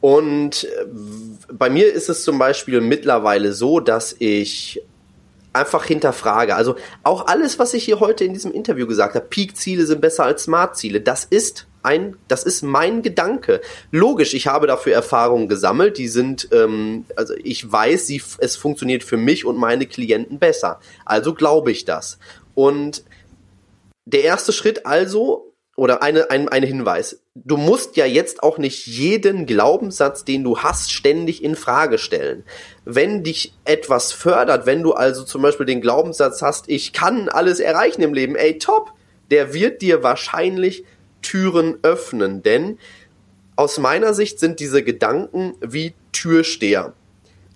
[0.00, 0.86] Und äh,
[1.52, 4.82] bei mir ist es zum Beispiel mittlerweile so, dass ich
[5.52, 6.54] einfach hinterfrage.
[6.54, 10.24] Also auch alles, was ich hier heute in diesem Interview gesagt habe, Peak-Ziele sind besser
[10.24, 13.60] als Smart-Ziele, das ist ein, das ist mein Gedanke.
[13.90, 19.02] Logisch, ich habe dafür Erfahrungen gesammelt, die sind, ähm, also ich weiß, sie, es funktioniert
[19.02, 20.80] für mich und meine Klienten besser.
[21.04, 22.18] Also glaube ich das.
[22.54, 23.04] Und
[24.04, 25.49] der erste Schritt also,
[25.80, 27.22] oder eine, ein, ein Hinweis.
[27.34, 32.44] Du musst ja jetzt auch nicht jeden Glaubenssatz, den du hast, ständig in Frage stellen.
[32.84, 37.60] Wenn dich etwas fördert, wenn du also zum Beispiel den Glaubenssatz hast, ich kann alles
[37.60, 38.92] erreichen im Leben, ey, top,
[39.30, 40.84] der wird dir wahrscheinlich
[41.22, 42.76] Türen öffnen, denn
[43.56, 46.92] aus meiner Sicht sind diese Gedanken wie Türsteher.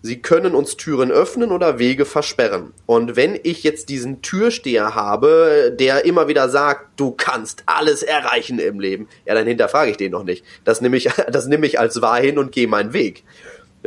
[0.07, 2.75] Sie können uns Türen öffnen oder Wege versperren.
[2.85, 8.59] Und wenn ich jetzt diesen Türsteher habe, der immer wieder sagt, du kannst alles erreichen
[8.59, 10.45] im Leben, ja, dann hinterfrage ich den noch nicht.
[10.63, 13.25] Das nehme ich, das nehme ich als wahr hin und gehe meinen Weg.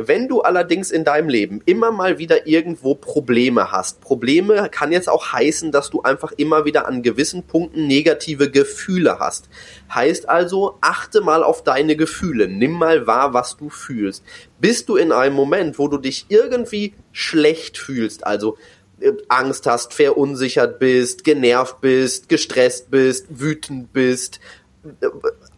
[0.00, 5.08] Wenn du allerdings in deinem Leben immer mal wieder irgendwo Probleme hast, Probleme kann jetzt
[5.08, 9.48] auch heißen, dass du einfach immer wieder an gewissen Punkten negative Gefühle hast.
[9.92, 14.22] Heißt also, achte mal auf deine Gefühle, nimm mal wahr, was du fühlst.
[14.60, 18.56] Bist du in einem Moment, wo du dich irgendwie schlecht fühlst, also
[19.00, 24.38] äh, Angst hast, verunsichert bist, genervt bist, gestresst bist, wütend bist,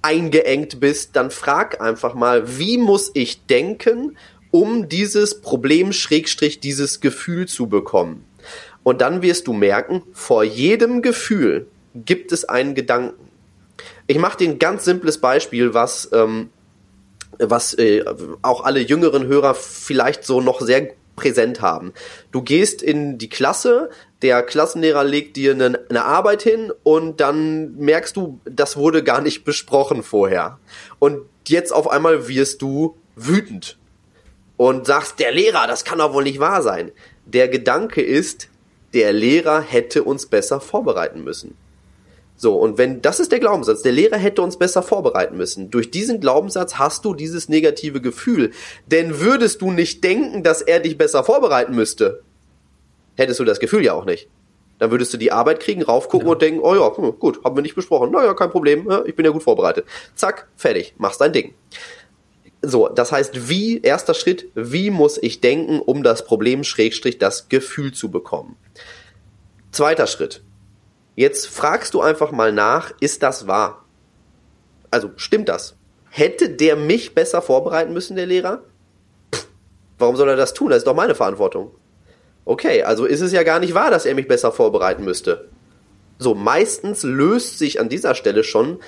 [0.03, 4.17] eingeengt bist, dann frag einfach mal, wie muss ich denken,
[4.51, 8.25] um dieses Problem Schrägstrich dieses Gefühl zu bekommen.
[8.83, 13.31] Und dann wirst du merken, vor jedem Gefühl gibt es einen Gedanken.
[14.07, 16.51] Ich mache dir ein ganz simples Beispiel, was, ähm,
[17.39, 18.05] was äh,
[18.43, 21.93] auch alle jüngeren Hörer vielleicht so noch sehr präsent haben.
[22.33, 23.91] Du gehst in die Klasse,
[24.23, 29.21] der Klassenlehrer legt dir eine, eine, Arbeit hin und dann merkst du, das wurde gar
[29.21, 30.59] nicht besprochen vorher.
[30.99, 33.79] Und jetzt auf einmal wirst du wütend
[34.57, 36.93] und sagst, der Lehrer, das kann doch wohl nicht wahr sein.
[37.25, 38.49] Der Gedanke ist,
[38.93, 41.57] der Lehrer hätte uns besser vorbereiten müssen.
[42.41, 45.71] So, und wenn, das ist der Glaubenssatz, der Lehrer hätte uns besser vorbereiten müssen.
[45.71, 48.53] Durch diesen Glaubenssatz hast du dieses negative Gefühl.
[48.87, 52.23] Denn würdest du nicht denken, dass er dich besser vorbereiten müsste,
[53.17, 54.31] hättest du das Gefühl ja auch nicht.
[54.79, 56.33] Dann würdest du die Arbeit kriegen, raufgucken ja.
[56.33, 58.11] und denken, oh ja, hm, gut, haben wir nicht besprochen.
[58.11, 59.85] Naja, kein Problem, ich bin ja gut vorbereitet.
[60.15, 61.53] Zack, fertig, machst dein Ding.
[62.63, 67.51] So, das heißt, wie, erster Schritt, wie muss ich denken, um das Problem, Schrägstrich, das
[67.51, 68.57] Gefühl zu bekommen?
[69.73, 70.43] Zweiter Schritt.
[71.21, 73.85] Jetzt fragst du einfach mal nach, ist das wahr?
[74.91, 75.77] Also, stimmt das?
[76.09, 78.63] Hätte der mich besser vorbereiten müssen, der Lehrer?
[79.99, 80.71] Warum soll er das tun?
[80.71, 81.73] Das ist doch meine Verantwortung.
[82.47, 85.51] Okay, also ist es ja gar nicht wahr, dass er mich besser vorbereiten müsste.
[86.17, 88.79] So, meistens löst sich an dieser Stelle schon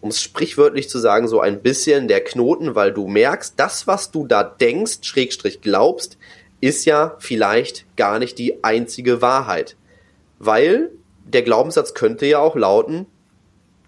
[0.00, 4.12] um es sprichwörtlich zu sagen, so ein bisschen der Knoten, weil du merkst, das, was
[4.12, 6.16] du da denkst, Schrägstrich glaubst,
[6.62, 9.76] ist ja vielleicht gar nicht die einzige Wahrheit.
[10.38, 10.90] Weil
[11.26, 13.06] der Glaubenssatz könnte ja auch lauten,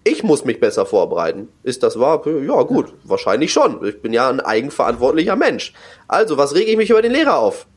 [0.03, 1.49] ich muss mich besser vorbereiten.
[1.63, 2.25] Ist das wahr?
[2.25, 3.85] Ja, gut, wahrscheinlich schon.
[3.85, 5.73] Ich bin ja ein eigenverantwortlicher Mensch.
[6.07, 7.67] Also, was rege ich mich über den Lehrer auf?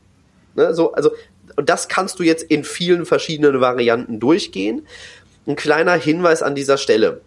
[0.55, 1.11] Ne, so, also,
[1.57, 4.87] das kannst du jetzt in vielen verschiedenen Varianten durchgehen.
[5.45, 7.21] Ein kleiner Hinweis an dieser Stelle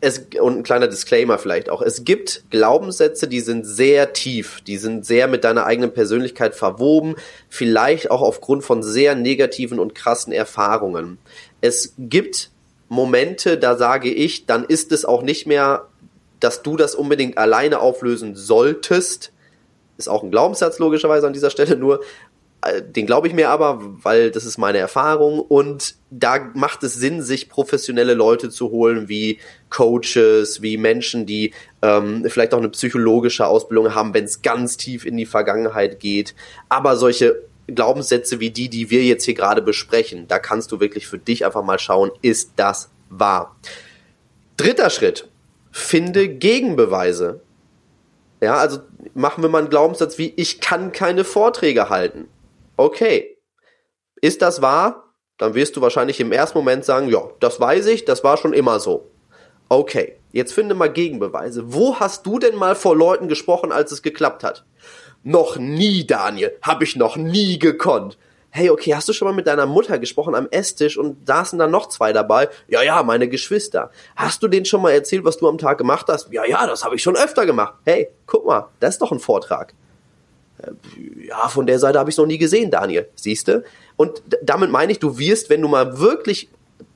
[0.00, 1.82] es, und ein kleiner Disclaimer vielleicht auch.
[1.82, 7.16] Es gibt Glaubenssätze, die sind sehr tief, die sind sehr mit deiner eigenen Persönlichkeit verwoben,
[7.48, 11.18] vielleicht auch aufgrund von sehr negativen und krassen Erfahrungen.
[11.60, 12.50] Es gibt
[12.88, 15.86] Momente, da sage ich, dann ist es auch nicht mehr,
[16.40, 19.32] dass du das unbedingt alleine auflösen solltest.
[19.98, 22.00] Ist auch ein Glaubenssatz logischerweise an dieser Stelle, nur
[22.82, 27.22] den glaube ich mir aber, weil das ist meine Erfahrung und da macht es Sinn,
[27.22, 29.38] sich professionelle Leute zu holen, wie
[29.70, 35.06] Coaches, wie Menschen, die ähm, vielleicht auch eine psychologische Ausbildung haben, wenn es ganz tief
[35.06, 36.34] in die Vergangenheit geht.
[36.68, 41.06] Aber solche Glaubenssätze wie die, die wir jetzt hier gerade besprechen, da kannst du wirklich
[41.06, 43.56] für dich einfach mal schauen, ist das wahr?
[44.58, 45.28] Dritter Schritt,
[45.70, 47.40] finde Gegenbeweise.
[48.42, 48.80] Ja, also
[49.14, 52.28] machen wir mal einen Glaubenssatz wie, ich kann keine Vorträge halten
[52.80, 53.36] okay,
[54.20, 55.14] ist das wahr?
[55.38, 58.52] Dann wirst du wahrscheinlich im ersten Moment sagen, ja, das weiß ich, das war schon
[58.52, 59.10] immer so.
[59.68, 61.72] Okay, jetzt finde mal Gegenbeweise.
[61.72, 64.64] Wo hast du denn mal vor Leuten gesprochen, als es geklappt hat?
[65.22, 68.18] Noch nie, Daniel, habe ich noch nie gekonnt.
[68.50, 71.68] Hey, okay, hast du schon mal mit deiner Mutter gesprochen am Esstisch und saßen da
[71.68, 72.48] noch zwei dabei?
[72.66, 73.90] Ja, ja, meine Geschwister.
[74.16, 76.32] Hast du denen schon mal erzählt, was du am Tag gemacht hast?
[76.32, 77.74] Ja, ja, das habe ich schon öfter gemacht.
[77.84, 79.74] Hey, guck mal, das ist doch ein Vortrag.
[81.26, 83.08] Ja, von der Seite habe ich noch nie gesehen, Daniel.
[83.14, 83.64] Siehste?
[83.96, 86.48] Und damit meine ich, du wirst, wenn du mal wirklich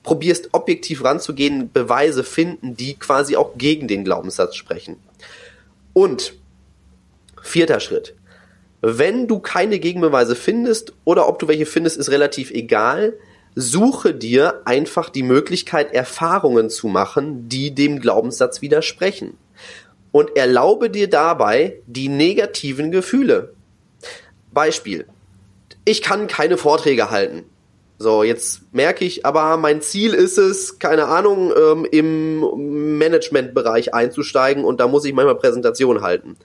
[0.02, 4.96] probierst, objektiv ranzugehen, Beweise finden, die quasi auch gegen den Glaubenssatz sprechen.
[5.92, 6.34] Und
[7.42, 8.14] vierter Schritt.
[8.80, 13.14] Wenn du keine Gegenbeweise findest oder ob du welche findest, ist relativ egal.
[13.54, 19.38] Suche dir einfach die Möglichkeit, Erfahrungen zu machen, die dem Glaubenssatz widersprechen.
[20.14, 23.52] Und erlaube dir dabei die negativen Gefühle.
[24.52, 25.06] Beispiel.
[25.84, 27.46] Ich kann keine Vorträge halten.
[27.98, 34.64] So, jetzt merke ich aber, mein Ziel ist es, keine Ahnung, ähm, im Managementbereich einzusteigen
[34.64, 36.36] und da muss ich manchmal Präsentation halten.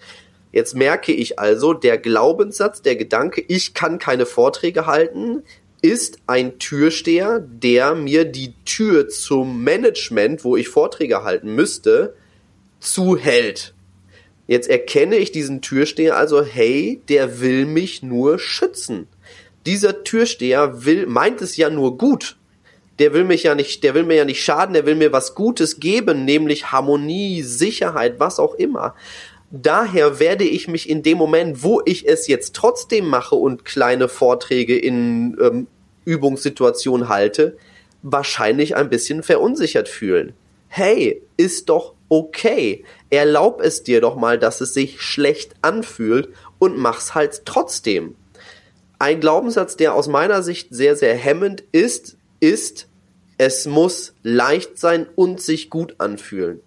[0.52, 5.44] Jetzt merke ich also, der Glaubenssatz, der Gedanke, ich kann keine Vorträge halten,
[5.84, 12.16] ist ein Türsteher, der mir die Tür zum Management, wo ich Vorträge halten müsste,
[12.80, 13.74] zuhält.
[14.48, 19.08] Jetzt erkenne ich diesen Türsteher also, hey, der will mich nur schützen
[19.66, 22.38] dieser Türsteher will, meint es ja nur gut.
[22.98, 25.36] Der will mich ja nicht, der will mir ja nicht schaden, der will mir was
[25.36, 28.96] Gutes geben, nämlich Harmonie, Sicherheit, was auch immer.
[29.52, 34.10] Daher werde ich mich in dem Moment, wo ich es jetzt trotzdem mache und kleine
[34.10, 35.68] Vorträge in ähm,
[36.06, 37.58] Übungssituationen halte,
[38.02, 40.34] wahrscheinlich ein bisschen verunsichert fühlen.
[40.68, 42.84] Hey, ist doch okay.
[43.10, 48.16] Erlaub es dir doch mal, dass es sich schlecht anfühlt und mach's halt trotzdem.
[48.98, 52.88] Ein Glaubenssatz, der aus meiner Sicht sehr, sehr hemmend ist, ist,
[53.38, 56.60] es muss leicht sein und sich gut anfühlen.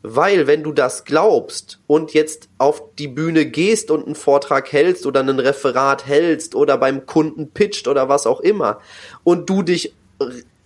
[0.00, 5.04] Weil wenn du das glaubst und jetzt auf die Bühne gehst und einen Vortrag hältst
[5.06, 8.80] oder ein Referat hältst oder beim Kunden pitcht oder was auch immer
[9.24, 9.92] und du dich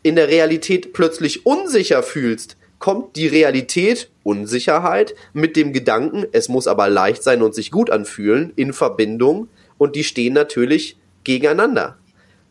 [0.02, 6.66] in der Realität plötzlich unsicher fühlst, kommt die Realität, Unsicherheit, mit dem Gedanken, es muss
[6.66, 11.96] aber leicht sein und sich gut anfühlen, in Verbindung und die stehen natürlich gegeneinander.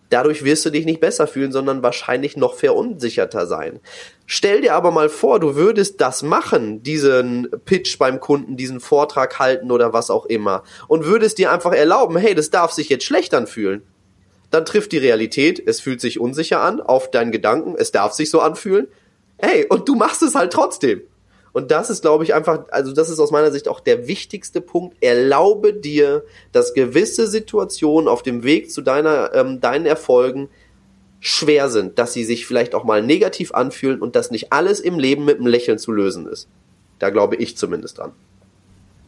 [0.09, 3.81] Dadurch wirst du dich nicht besser fühlen, sondern wahrscheinlich noch verunsicherter sein.
[4.25, 9.37] Stell dir aber mal vor, du würdest das machen, diesen Pitch beim Kunden, diesen Vortrag
[9.37, 13.03] halten oder was auch immer, und würdest dir einfach erlauben, hey, das darf sich jetzt
[13.03, 13.83] schlecht anfühlen.
[14.49, 18.29] Dann trifft die Realität, es fühlt sich unsicher an, auf deinen Gedanken, es darf sich
[18.29, 18.87] so anfühlen.
[19.41, 21.01] Hey, und du machst es halt trotzdem.
[21.53, 24.61] Und das ist, glaube ich, einfach, also das ist aus meiner Sicht auch der wichtigste
[24.61, 24.95] Punkt.
[25.01, 30.49] Erlaube dir, dass gewisse Situationen auf dem Weg zu deiner, ähm, deinen Erfolgen
[31.19, 34.97] schwer sind, dass sie sich vielleicht auch mal negativ anfühlen und dass nicht alles im
[34.97, 36.47] Leben mit einem Lächeln zu lösen ist.
[36.99, 38.11] Da glaube ich zumindest dran.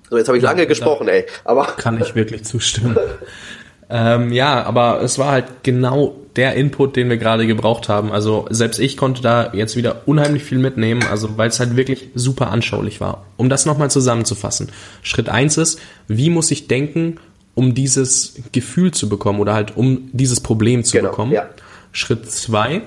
[0.09, 1.25] So, jetzt habe ich ja, lange gesprochen, ey.
[1.43, 2.97] Aber kann ich wirklich zustimmen.
[3.89, 8.11] ähm, ja, aber es war halt genau der Input, den wir gerade gebraucht haben.
[8.11, 12.09] Also selbst ich konnte da jetzt wieder unheimlich viel mitnehmen, also weil es halt wirklich
[12.15, 13.25] super anschaulich war.
[13.37, 14.69] Um das nochmal zusammenzufassen.
[15.01, 17.17] Schritt eins ist, wie muss ich denken,
[17.55, 21.31] um dieses Gefühl zu bekommen oder halt um dieses Problem zu genau, bekommen.
[21.31, 21.49] Ja.
[21.91, 22.81] Schritt zwei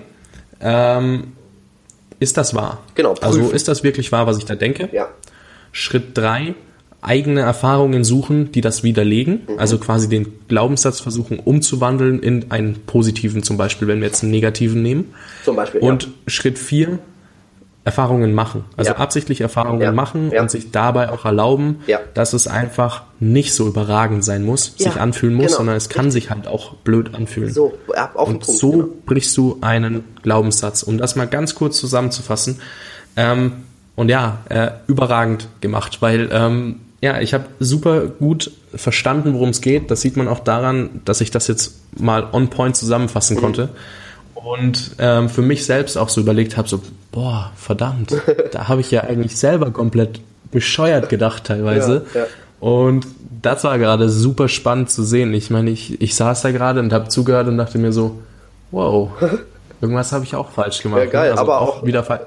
[0.60, 1.32] ähm,
[2.18, 2.82] ist das wahr?
[2.94, 3.10] Genau.
[3.10, 3.42] Also, prüfen.
[3.42, 4.88] Also ist das wirklich wahr, was ich da denke?
[4.92, 5.08] Ja.
[5.72, 6.54] Schritt drei
[7.06, 9.58] eigene Erfahrungen suchen, die das widerlegen, mhm.
[9.58, 14.32] also quasi den Glaubenssatz versuchen umzuwandeln in einen positiven, zum Beispiel, wenn wir jetzt einen
[14.32, 15.14] negativen nehmen.
[15.44, 15.80] Zum Beispiel.
[15.80, 16.10] Und ja.
[16.26, 16.98] Schritt vier,
[17.84, 18.64] Erfahrungen machen.
[18.76, 18.96] Also ja.
[18.96, 19.92] absichtlich Erfahrungen ja.
[19.92, 24.96] machen und sich dabei auch erlauben, dass es einfach nicht so überragend sein muss, sich
[24.96, 25.58] anfühlen muss, genau.
[25.58, 27.52] sondern es kann sich halt auch blöd anfühlen.
[27.52, 27.78] So,
[28.14, 28.88] auf und Punkt, so genau.
[29.06, 30.82] brichst du einen Glaubenssatz.
[30.82, 32.60] Um das mal ganz kurz zusammenzufassen,
[33.14, 33.52] ähm,
[33.94, 39.60] und ja, äh, überragend gemacht, weil ähm, ja, ich habe super gut verstanden, worum es
[39.60, 39.90] geht.
[39.90, 43.40] Das sieht man auch daran, dass ich das jetzt mal on point zusammenfassen mhm.
[43.40, 43.68] konnte.
[44.34, 46.80] Und ähm, für mich selbst auch so überlegt habe, so,
[47.12, 48.14] boah, verdammt,
[48.52, 52.06] da habe ich ja eigentlich selber komplett bescheuert gedacht teilweise.
[52.14, 52.26] Ja, ja.
[52.60, 53.06] Und
[53.42, 55.34] das war gerade super spannend zu sehen.
[55.34, 58.18] Ich meine, ich, ich saß da gerade und habe zugehört und dachte mir so,
[58.70, 59.10] wow,
[59.80, 61.00] irgendwas habe ich auch falsch gemacht.
[61.00, 62.18] Ja, geil, also aber auch, auch wieder äh,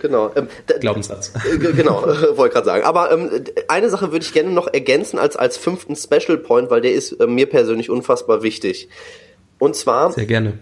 [0.00, 0.30] genau.
[0.34, 0.48] Ähm,
[0.80, 1.32] Glaubenssatz.
[1.44, 2.02] Äh, genau,
[2.36, 2.84] wollte gerade sagen.
[2.84, 3.30] Aber ähm,
[3.68, 7.12] eine Sache würde ich gerne noch ergänzen als, als fünften Special Point, weil der ist
[7.12, 8.88] äh, mir persönlich unfassbar wichtig.
[9.58, 10.12] Und zwar.
[10.12, 10.58] Sehr gerne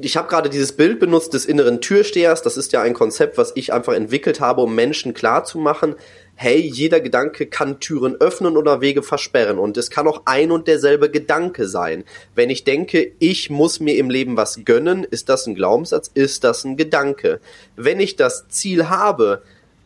[0.00, 2.42] ich habe gerade dieses Bild benutzt des inneren Türstehers.
[2.42, 5.96] Das ist ja ein Konzept, was ich einfach entwickelt habe, um Menschen klarzumachen,
[6.36, 9.58] hey, jeder Gedanke kann Türen öffnen oder Wege versperren.
[9.58, 12.04] Und es kann auch ein und derselbe Gedanke sein.
[12.34, 16.44] Wenn ich denke, ich muss mir im Leben was gönnen, ist das ein Glaubenssatz, ist
[16.44, 17.40] das ein Gedanke.
[17.76, 19.42] Wenn ich das Ziel habe,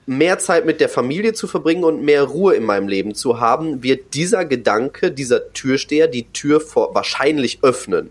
[0.07, 3.83] mehr Zeit mit der Familie zu verbringen und mehr Ruhe in meinem Leben zu haben,
[3.83, 8.11] wird dieser Gedanke, dieser Türsteher die Tür vor wahrscheinlich öffnen.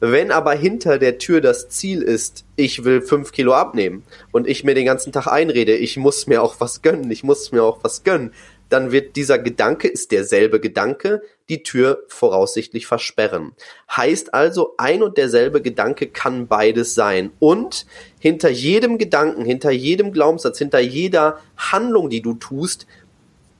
[0.00, 4.62] Wenn aber hinter der Tür das Ziel ist, ich will fünf Kilo abnehmen und ich
[4.62, 7.82] mir den ganzen Tag einrede, ich muss mir auch was gönnen, ich muss mir auch
[7.82, 8.32] was gönnen,
[8.68, 13.52] dann wird dieser Gedanke, ist derselbe Gedanke, die Tür voraussichtlich versperren.
[13.90, 17.30] Heißt also, ein und derselbe Gedanke kann beides sein.
[17.38, 17.86] Und
[18.18, 22.86] hinter jedem Gedanken, hinter jedem Glaubenssatz, hinter jeder Handlung, die du tust,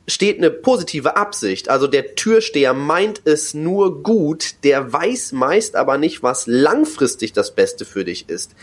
[0.09, 1.69] steht eine positive Absicht.
[1.69, 7.55] Also der Türsteher meint es nur gut, der weiß meist aber nicht, was langfristig das
[7.55, 8.57] Beste für dich ist.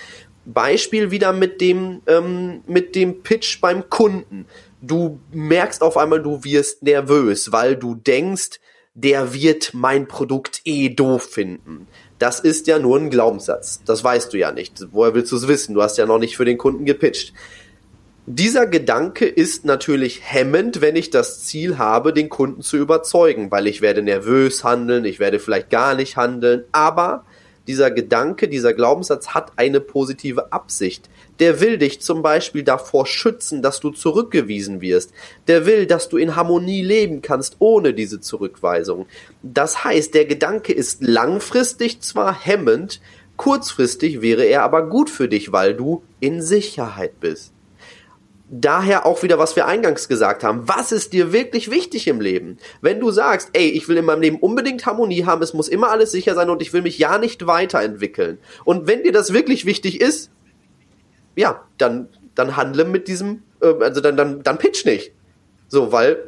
[0.46, 4.46] Beispiel wieder mit dem, ähm, mit dem Pitch beim Kunden.
[4.82, 8.60] Du merkst auf einmal, du wirst nervös, weil du denkst,
[8.94, 11.88] der wird mein Produkt eh doof finden.
[12.18, 13.82] Das ist ja nur ein Glaubenssatz.
[13.86, 14.86] Das weißt du ja nicht.
[14.92, 15.76] Woher willst du es wissen?
[15.76, 17.34] Du hast ja noch nicht für den Kunden gepitcht.
[18.28, 23.68] Dieser Gedanke ist natürlich hemmend, wenn ich das Ziel habe, den Kunden zu überzeugen, weil
[23.68, 27.24] ich werde nervös handeln, ich werde vielleicht gar nicht handeln, aber
[27.68, 31.08] dieser Gedanke, dieser Glaubenssatz hat eine positive Absicht.
[31.40, 35.12] Der will dich zum Beispiel davor schützen, dass du zurückgewiesen wirst.
[35.48, 39.06] Der will, dass du in Harmonie leben kannst ohne diese Zurückweisung.
[39.44, 43.02] Das heißt, der Gedanke ist langfristig zwar hemmend,
[43.38, 47.55] kurzfristig wäre er aber gut für dich, weil du in Sicherheit bist
[48.50, 50.68] daher auch wieder, was wir eingangs gesagt haben.
[50.68, 52.58] Was ist dir wirklich wichtig im Leben?
[52.82, 55.90] Wenn du sagst, ey, ich will in meinem Leben unbedingt Harmonie haben, es muss immer
[55.90, 58.38] alles sicher sein und ich will mich ja nicht weiterentwickeln.
[58.64, 60.30] Und wenn dir das wirklich wichtig ist,
[61.36, 65.12] ja, dann, dann handle mit diesem, äh, also dann, dann, dann pitch nicht.
[65.68, 66.24] So, weil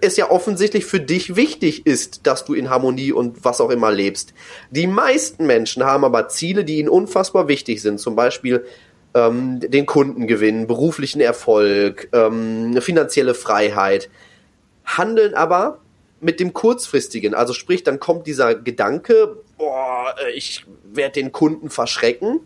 [0.00, 3.90] es ja offensichtlich für dich wichtig ist, dass du in Harmonie und was auch immer
[3.90, 4.34] lebst.
[4.70, 7.98] Die meisten Menschen haben aber Ziele, die ihnen unfassbar wichtig sind.
[7.98, 8.64] Zum Beispiel
[9.14, 14.08] ähm, den Kundengewinn, beruflichen Erfolg, ähm, finanzielle Freiheit,
[14.84, 15.80] handeln aber
[16.20, 17.34] mit dem kurzfristigen.
[17.34, 22.40] Also sprich, dann kommt dieser Gedanke, boah, ich werde den Kunden verschrecken.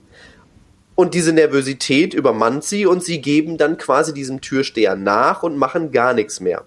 [0.96, 5.90] Und diese Nervosität übermannt sie und sie geben dann quasi diesem Türsteher nach und machen
[5.90, 6.62] gar nichts mehr.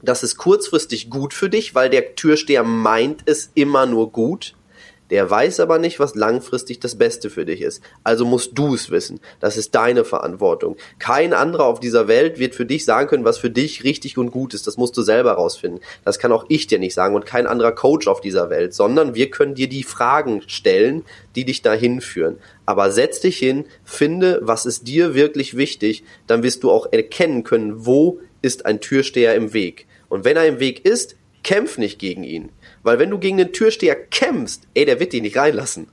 [0.00, 4.54] Das ist kurzfristig gut für dich, weil der Türsteher meint es immer nur gut.
[5.10, 7.82] Der weiß aber nicht, was langfristig das Beste für dich ist.
[8.04, 9.20] Also musst du es wissen.
[9.38, 10.76] Das ist deine Verantwortung.
[10.98, 14.30] Kein anderer auf dieser Welt wird für dich sagen können, was für dich richtig und
[14.30, 14.66] gut ist.
[14.66, 15.80] Das musst du selber rausfinden.
[16.04, 19.14] Das kann auch ich dir nicht sagen und kein anderer Coach auf dieser Welt, sondern
[19.14, 21.04] wir können dir die Fragen stellen,
[21.36, 22.38] die dich dahin führen.
[22.64, 27.44] Aber setz dich hin, finde, was ist dir wirklich wichtig, dann wirst du auch erkennen
[27.44, 29.86] können, wo ist ein Türsteher im Weg.
[30.08, 32.50] Und wenn er im Weg ist, kämpf nicht gegen ihn.
[32.84, 35.88] Weil wenn du gegen den Türsteher kämpfst, ey, der wird dich nicht reinlassen.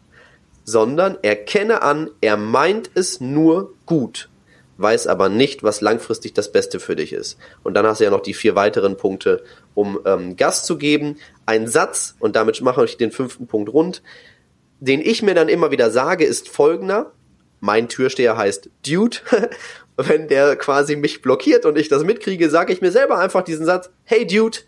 [0.64, 4.30] Sondern erkenne an, er meint es nur gut,
[4.78, 7.38] weiß aber nicht, was langfristig das Beste für dich ist.
[7.64, 11.18] Und dann hast du ja noch die vier weiteren Punkte, um ähm, Gas zu geben.
[11.48, 14.04] Ein Satz, und damit mache ich den fünften Punkt rund,
[14.80, 17.12] den ich mir dann immer wieder sage, ist folgender.
[17.60, 19.18] Mein Türsteher heißt Dude.
[19.98, 23.66] Wenn der quasi mich blockiert und ich das mitkriege, sage ich mir selber einfach diesen
[23.66, 24.60] Satz, hey Dude,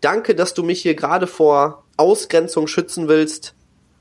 [0.00, 3.54] danke, dass du mich hier gerade vor Ausgrenzung schützen willst.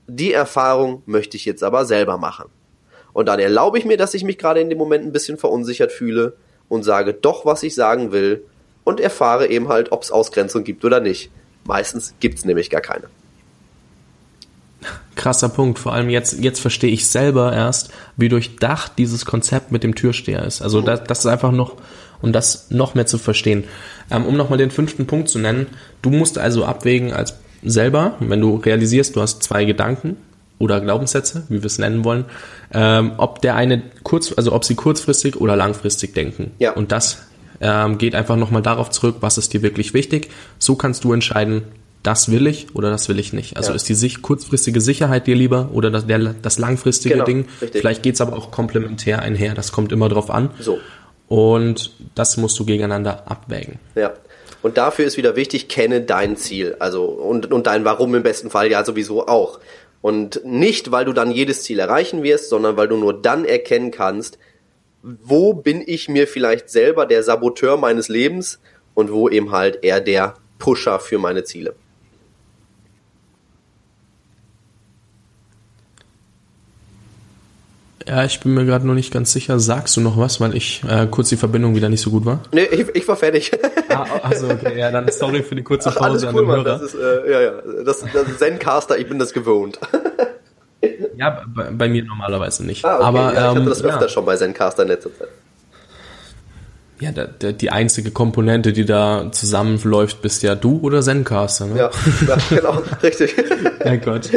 [0.08, 2.46] Die Erfahrung möchte ich jetzt aber selber machen.
[3.14, 5.92] Und dann erlaube ich mir, dass ich mich gerade in dem Moment ein bisschen verunsichert
[5.92, 6.34] fühle
[6.68, 8.44] und sage doch, was ich sagen will
[8.84, 11.32] und erfahre eben halt, ob es Ausgrenzung gibt oder nicht.
[11.66, 13.06] Meistens gibt es nämlich gar keine.
[15.16, 15.80] Krasser Punkt.
[15.80, 20.46] Vor allem jetzt, jetzt verstehe ich selber erst, wie durchdacht dieses Konzept mit dem Türsteher
[20.46, 20.62] ist.
[20.62, 21.76] Also das, das ist einfach noch,
[22.21, 23.63] um das noch mehr zu verstehen.
[24.12, 25.67] Ähm, um nochmal den fünften Punkt zu nennen,
[26.01, 30.17] du musst also abwägen als selber, wenn du realisierst, du hast zwei Gedanken
[30.58, 32.25] oder Glaubenssätze, wie wir es nennen wollen,
[32.73, 36.51] ähm, ob der eine kurz, also ob sie kurzfristig oder langfristig denken.
[36.60, 36.73] Ja.
[36.73, 37.23] Und das
[37.62, 40.29] ähm, geht einfach nochmal darauf zurück, was ist dir wirklich wichtig.
[40.60, 41.63] So kannst du entscheiden,
[42.03, 43.58] das will ich oder das will ich nicht.
[43.58, 43.75] Also ja.
[43.75, 47.45] ist die sich, kurzfristige Sicherheit dir lieber oder das, der, das langfristige genau, Ding.
[47.62, 47.82] Richtig.
[47.82, 50.51] Vielleicht geht's aber auch komplementär einher, das kommt immer drauf an.
[50.60, 50.79] So.
[51.30, 53.80] Und das musst du gegeneinander abwägen.
[53.96, 54.13] Ja.
[54.62, 56.76] Und dafür ist wieder wichtig, kenne dein Ziel.
[56.80, 59.60] Also, und, und dein Warum im besten Fall ja sowieso auch.
[60.02, 63.92] Und nicht, weil du dann jedes Ziel erreichen wirst, sondern weil du nur dann erkennen
[63.92, 64.38] kannst,
[65.02, 68.60] wo bin ich mir vielleicht selber der Saboteur meines Lebens
[68.96, 71.76] und wo eben halt eher der Pusher für meine Ziele.
[78.10, 79.60] Ja, ich bin mir gerade noch nicht ganz sicher.
[79.60, 82.39] Sagst du noch was, weil ich äh, kurz die Verbindung wieder nicht so gut war?
[82.52, 83.52] Nee, ich, ich war fertig.
[83.89, 86.48] ah, also okay, ja, dann sorry für die kurze Pause Ach, alles cool, an den
[86.48, 86.63] Hörer.
[86.63, 87.52] Das ist, äh, ja, ja,
[87.86, 89.80] das, das Zencaster, ich bin das gewohnt.
[91.18, 92.84] ja, bei, bei, mir normalerweise nicht.
[92.84, 93.03] Ah, okay.
[93.03, 94.10] Aber ja, ich hatte ähm, das öfter ja.
[94.10, 95.30] schon bei Zencaster in letzter Zeit.
[96.99, 101.78] Ja, der, der, die einzige Komponente, die da zusammenläuft, bist ja du oder Zencaster, ne?
[101.78, 101.91] Ja,
[102.28, 103.36] ja genau, richtig.
[103.86, 104.32] ja Gott.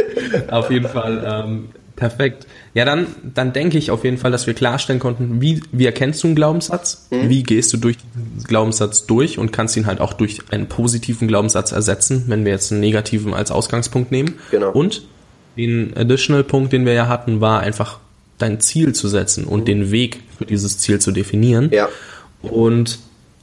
[0.50, 2.46] Auf jeden Fall, ähm, Perfekt.
[2.74, 6.22] Ja, dann, dann denke ich auf jeden Fall, dass wir klarstellen konnten, wie, wie erkennst
[6.22, 7.08] du einen Glaubenssatz?
[7.10, 7.28] Mhm.
[7.28, 11.28] Wie gehst du durch den Glaubenssatz durch und kannst ihn halt auch durch einen positiven
[11.28, 14.34] Glaubenssatz ersetzen, wenn wir jetzt einen negativen als Ausgangspunkt nehmen.
[14.50, 14.70] Genau.
[14.70, 15.02] Und
[15.56, 17.98] den Additional Punkt, den wir ja hatten, war einfach
[18.38, 19.64] dein Ziel zu setzen und mhm.
[19.66, 21.70] den Weg für dieses Ziel zu definieren.
[21.72, 21.88] Ja.
[22.40, 22.98] Und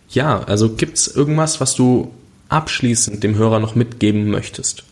[0.09, 2.11] ja, also gibt's irgendwas, was du
[2.49, 4.83] abschließend dem Hörer noch mitgeben möchtest?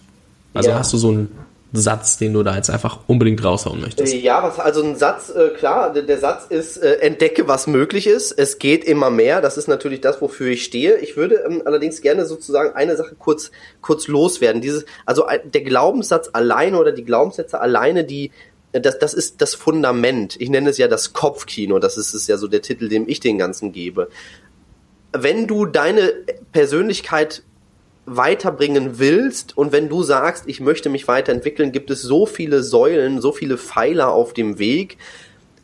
[0.53, 0.79] Also ja.
[0.79, 1.29] hast du so einen
[1.73, 4.13] Satz, den du da jetzt einfach unbedingt raushauen möchtest?
[4.13, 8.07] Ja, was, also ein Satz, äh, klar, der, der, Satz ist, äh, entdecke, was möglich
[8.07, 8.31] ist.
[8.31, 9.41] Es geht immer mehr.
[9.41, 10.97] Das ist natürlich das, wofür ich stehe.
[10.97, 13.51] Ich würde ähm, allerdings gerne sozusagen eine Sache kurz,
[13.81, 14.61] kurz loswerden.
[14.61, 18.31] Dieses, also äh, der Glaubenssatz alleine oder die Glaubenssätze alleine, die
[18.71, 20.39] äh, das, das ist das Fundament.
[20.39, 21.79] Ich nenne es ja das Kopfkino.
[21.79, 24.09] Das ist, ist ja so der Titel, dem ich den Ganzen gebe.
[25.11, 26.13] Wenn du deine
[26.51, 27.43] Persönlichkeit
[28.07, 33.19] weiterbringen willst und wenn du sagst, ich möchte mich weiterentwickeln, gibt es so viele Säulen,
[33.19, 34.97] so viele Pfeiler auf dem Weg.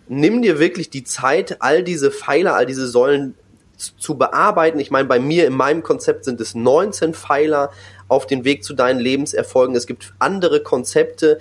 [0.09, 3.35] Nimm dir wirklich die Zeit, all diese Pfeiler, all diese Säulen
[3.77, 4.79] zu bearbeiten.
[4.79, 7.71] Ich meine, bei mir in meinem Konzept sind es 19 Pfeiler
[8.09, 9.75] auf dem Weg zu deinen Lebenserfolgen.
[9.75, 11.39] Es gibt andere Konzepte.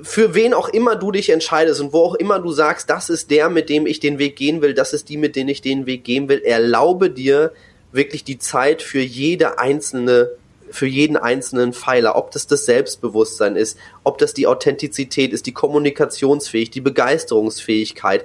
[0.00, 3.30] Für wen auch immer du dich entscheidest und wo auch immer du sagst, das ist
[3.32, 5.84] der, mit dem ich den Weg gehen will, das ist die, mit denen ich den
[5.86, 7.52] Weg gehen will, erlaube dir,
[7.92, 10.30] wirklich die Zeit für jede einzelne
[10.70, 15.52] für jeden einzelnen Pfeiler, ob das das Selbstbewusstsein ist, ob das die Authentizität ist, die
[15.52, 18.24] Kommunikationsfähigkeit, die Begeisterungsfähigkeit.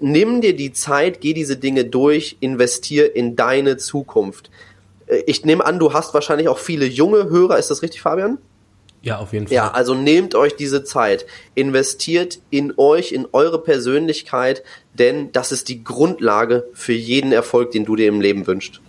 [0.00, 4.50] Nimm dir die Zeit, geh diese Dinge durch, investier in deine Zukunft.
[5.06, 8.38] Äh, ich nehme an, du hast wahrscheinlich auch viele junge Hörer, ist das richtig, Fabian?
[9.04, 9.54] Ja, auf jeden Fall.
[9.54, 14.62] Ja, also nehmt euch diese Zeit, investiert in euch, in eure Persönlichkeit,
[14.94, 18.80] denn das ist die Grundlage für jeden Erfolg, den du dir im Leben wünschst.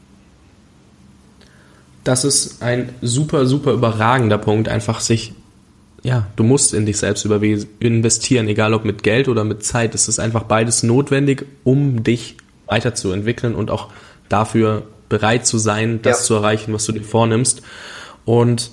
[2.05, 5.34] Das ist ein super, super überragender Punkt, einfach sich,
[6.01, 9.93] ja, du musst in dich selbst investieren, egal ob mit Geld oder mit Zeit.
[9.95, 12.38] Es ist einfach beides notwendig, um dich
[12.68, 13.89] weiterzuentwickeln und auch
[14.30, 16.24] dafür bereit zu sein, das ja.
[16.24, 17.63] zu erreichen, was du dir vornimmst.
[18.24, 18.72] Und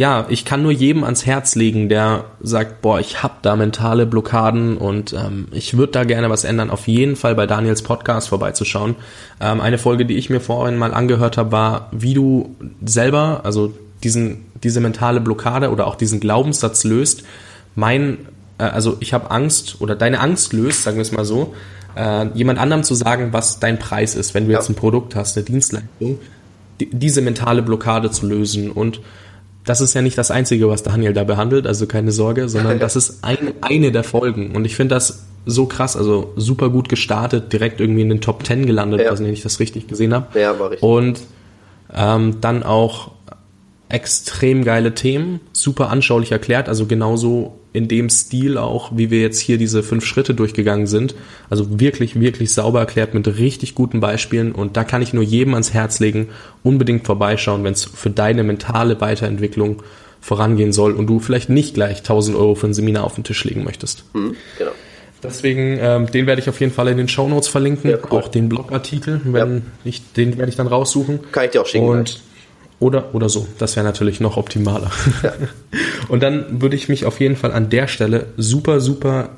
[0.00, 4.06] ja, ich kann nur jedem ans Herz legen, der sagt, boah, ich hab da mentale
[4.06, 8.30] Blockaden und ähm, ich würde da gerne was ändern, auf jeden Fall bei Daniels Podcast
[8.30, 8.96] vorbeizuschauen.
[9.42, 13.74] Ähm, eine Folge, die ich mir vorhin mal angehört habe, war, wie du selber, also
[14.02, 17.24] diesen, diese mentale Blockade oder auch diesen Glaubenssatz löst.
[17.74, 18.20] Mein,
[18.56, 21.52] äh, also ich habe Angst oder deine Angst löst, sagen wir es mal so,
[21.94, 24.60] äh, jemand anderem zu sagen, was dein Preis ist, wenn du ja.
[24.60, 26.20] jetzt ein Produkt hast, eine Dienstleistung,
[26.80, 29.00] die, diese mentale Blockade zu lösen und
[29.70, 32.96] das ist ja nicht das Einzige, was Daniel da behandelt, also keine Sorge, sondern das
[32.96, 34.56] ist ein, eine der Folgen.
[34.56, 38.44] Und ich finde das so krass, also super gut gestartet, direkt irgendwie in den Top
[38.44, 39.10] 10 gelandet, ja.
[39.10, 40.36] also wenn ich das richtig gesehen habe.
[40.36, 40.82] Ja, war richtig.
[40.82, 41.20] Und
[41.94, 43.12] ähm, dann auch
[43.88, 49.40] extrem geile Themen, super anschaulich erklärt, also genauso in dem Stil auch, wie wir jetzt
[49.40, 51.14] hier diese fünf Schritte durchgegangen sind.
[51.48, 55.54] Also wirklich, wirklich sauber erklärt mit richtig guten Beispielen und da kann ich nur jedem
[55.54, 56.28] ans Herz legen,
[56.62, 59.82] unbedingt vorbeischauen, wenn es für deine mentale Weiterentwicklung
[60.20, 63.44] vorangehen soll und du vielleicht nicht gleich 1000 Euro für ein Seminar auf den Tisch
[63.44, 64.04] legen möchtest.
[64.14, 64.72] Mhm, genau.
[65.22, 68.18] Deswegen, ähm, den werde ich auf jeden Fall in den Show Notes verlinken, ja, cool.
[68.18, 69.62] auch den Blogartikel, wenn ja.
[69.84, 71.20] ich, den werde ich dann raussuchen.
[71.30, 71.86] Kann ich dir auch schicken.
[71.86, 72.20] Und
[72.80, 73.46] oder, oder so.
[73.58, 74.90] Das wäre natürlich noch optimaler.
[75.22, 75.32] Ja.
[76.08, 79.30] Und dann würde ich mich auf jeden Fall an der Stelle super, super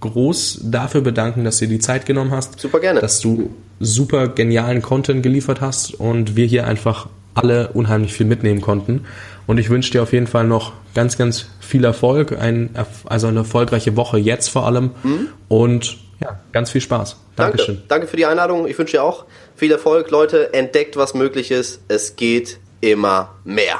[0.00, 2.58] groß dafür bedanken, dass du dir die Zeit genommen hast.
[2.60, 3.00] Super gerne.
[3.00, 8.60] Dass du super genialen Content geliefert hast und wir hier einfach alle unheimlich viel mitnehmen
[8.60, 9.04] konnten.
[9.46, 12.70] Und ich wünsche dir auf jeden Fall noch ganz, ganz viel Erfolg, ein,
[13.06, 15.28] also eine erfolgreiche Woche jetzt vor allem mhm.
[15.48, 17.16] und ja, ganz viel Spaß.
[17.34, 17.76] Dankeschön.
[17.76, 18.68] Danke, danke für die Einladung.
[18.68, 19.24] Ich wünsche dir auch
[19.62, 20.52] viel Erfolg, Leute.
[20.54, 21.82] Entdeckt, was möglich ist.
[21.86, 23.76] Es geht immer mehr.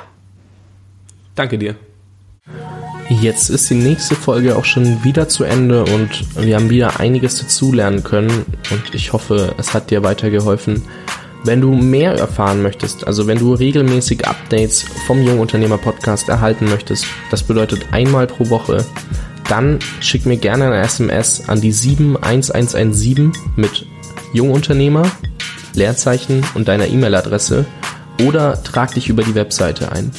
[1.35, 1.75] Danke dir.
[3.09, 7.41] Jetzt ist die nächste Folge auch schon wieder zu Ende und wir haben wieder einiges
[7.41, 10.85] dazulernen können und ich hoffe, es hat dir weitergeholfen.
[11.43, 17.07] Wenn du mehr erfahren möchtest, also wenn du regelmäßig Updates vom Jungunternehmer Podcast erhalten möchtest,
[17.33, 18.87] das bedeutet einmal pro Woche,
[19.49, 23.85] dann schick mir gerne eine SMS an die 71117 mit
[24.33, 25.11] Jungunternehmer,
[25.75, 27.67] Leerzeichen und deiner E-Mail-Adresse
[28.27, 30.11] oder trag dich über die Webseite ein.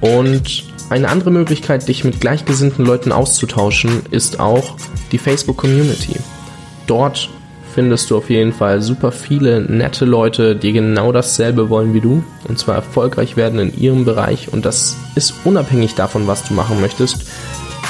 [0.00, 4.76] Und eine andere Möglichkeit, dich mit gleichgesinnten Leuten auszutauschen, ist auch
[5.12, 6.16] die Facebook Community.
[6.86, 7.28] Dort
[7.72, 12.24] findest du auf jeden Fall super viele nette Leute, die genau dasselbe wollen wie du
[12.48, 16.80] und zwar erfolgreich werden in ihrem Bereich und das ist unabhängig davon, was du machen
[16.80, 17.26] möchtest.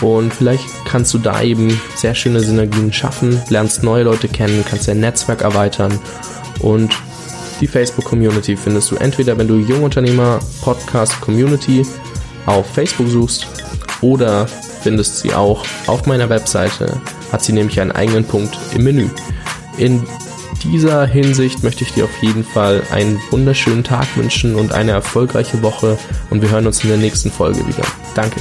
[0.02, 4.88] Und vielleicht kannst du da eben sehr schöne Synergien schaffen, lernst neue Leute kennen, kannst
[4.88, 5.98] dein Netzwerk erweitern
[6.60, 6.94] und
[7.60, 11.86] die Facebook-Community findest du entweder, wenn du Jungunternehmer Podcast Community
[12.46, 13.46] auf Facebook suchst
[14.00, 17.00] oder findest sie auch auf meiner Webseite,
[17.30, 19.08] hat sie nämlich einen eigenen Punkt im Menü.
[19.76, 20.06] In
[20.64, 25.62] dieser Hinsicht möchte ich dir auf jeden Fall einen wunderschönen Tag wünschen und eine erfolgreiche
[25.62, 25.98] Woche
[26.30, 27.84] und wir hören uns in der nächsten Folge wieder.
[28.14, 28.40] Danke.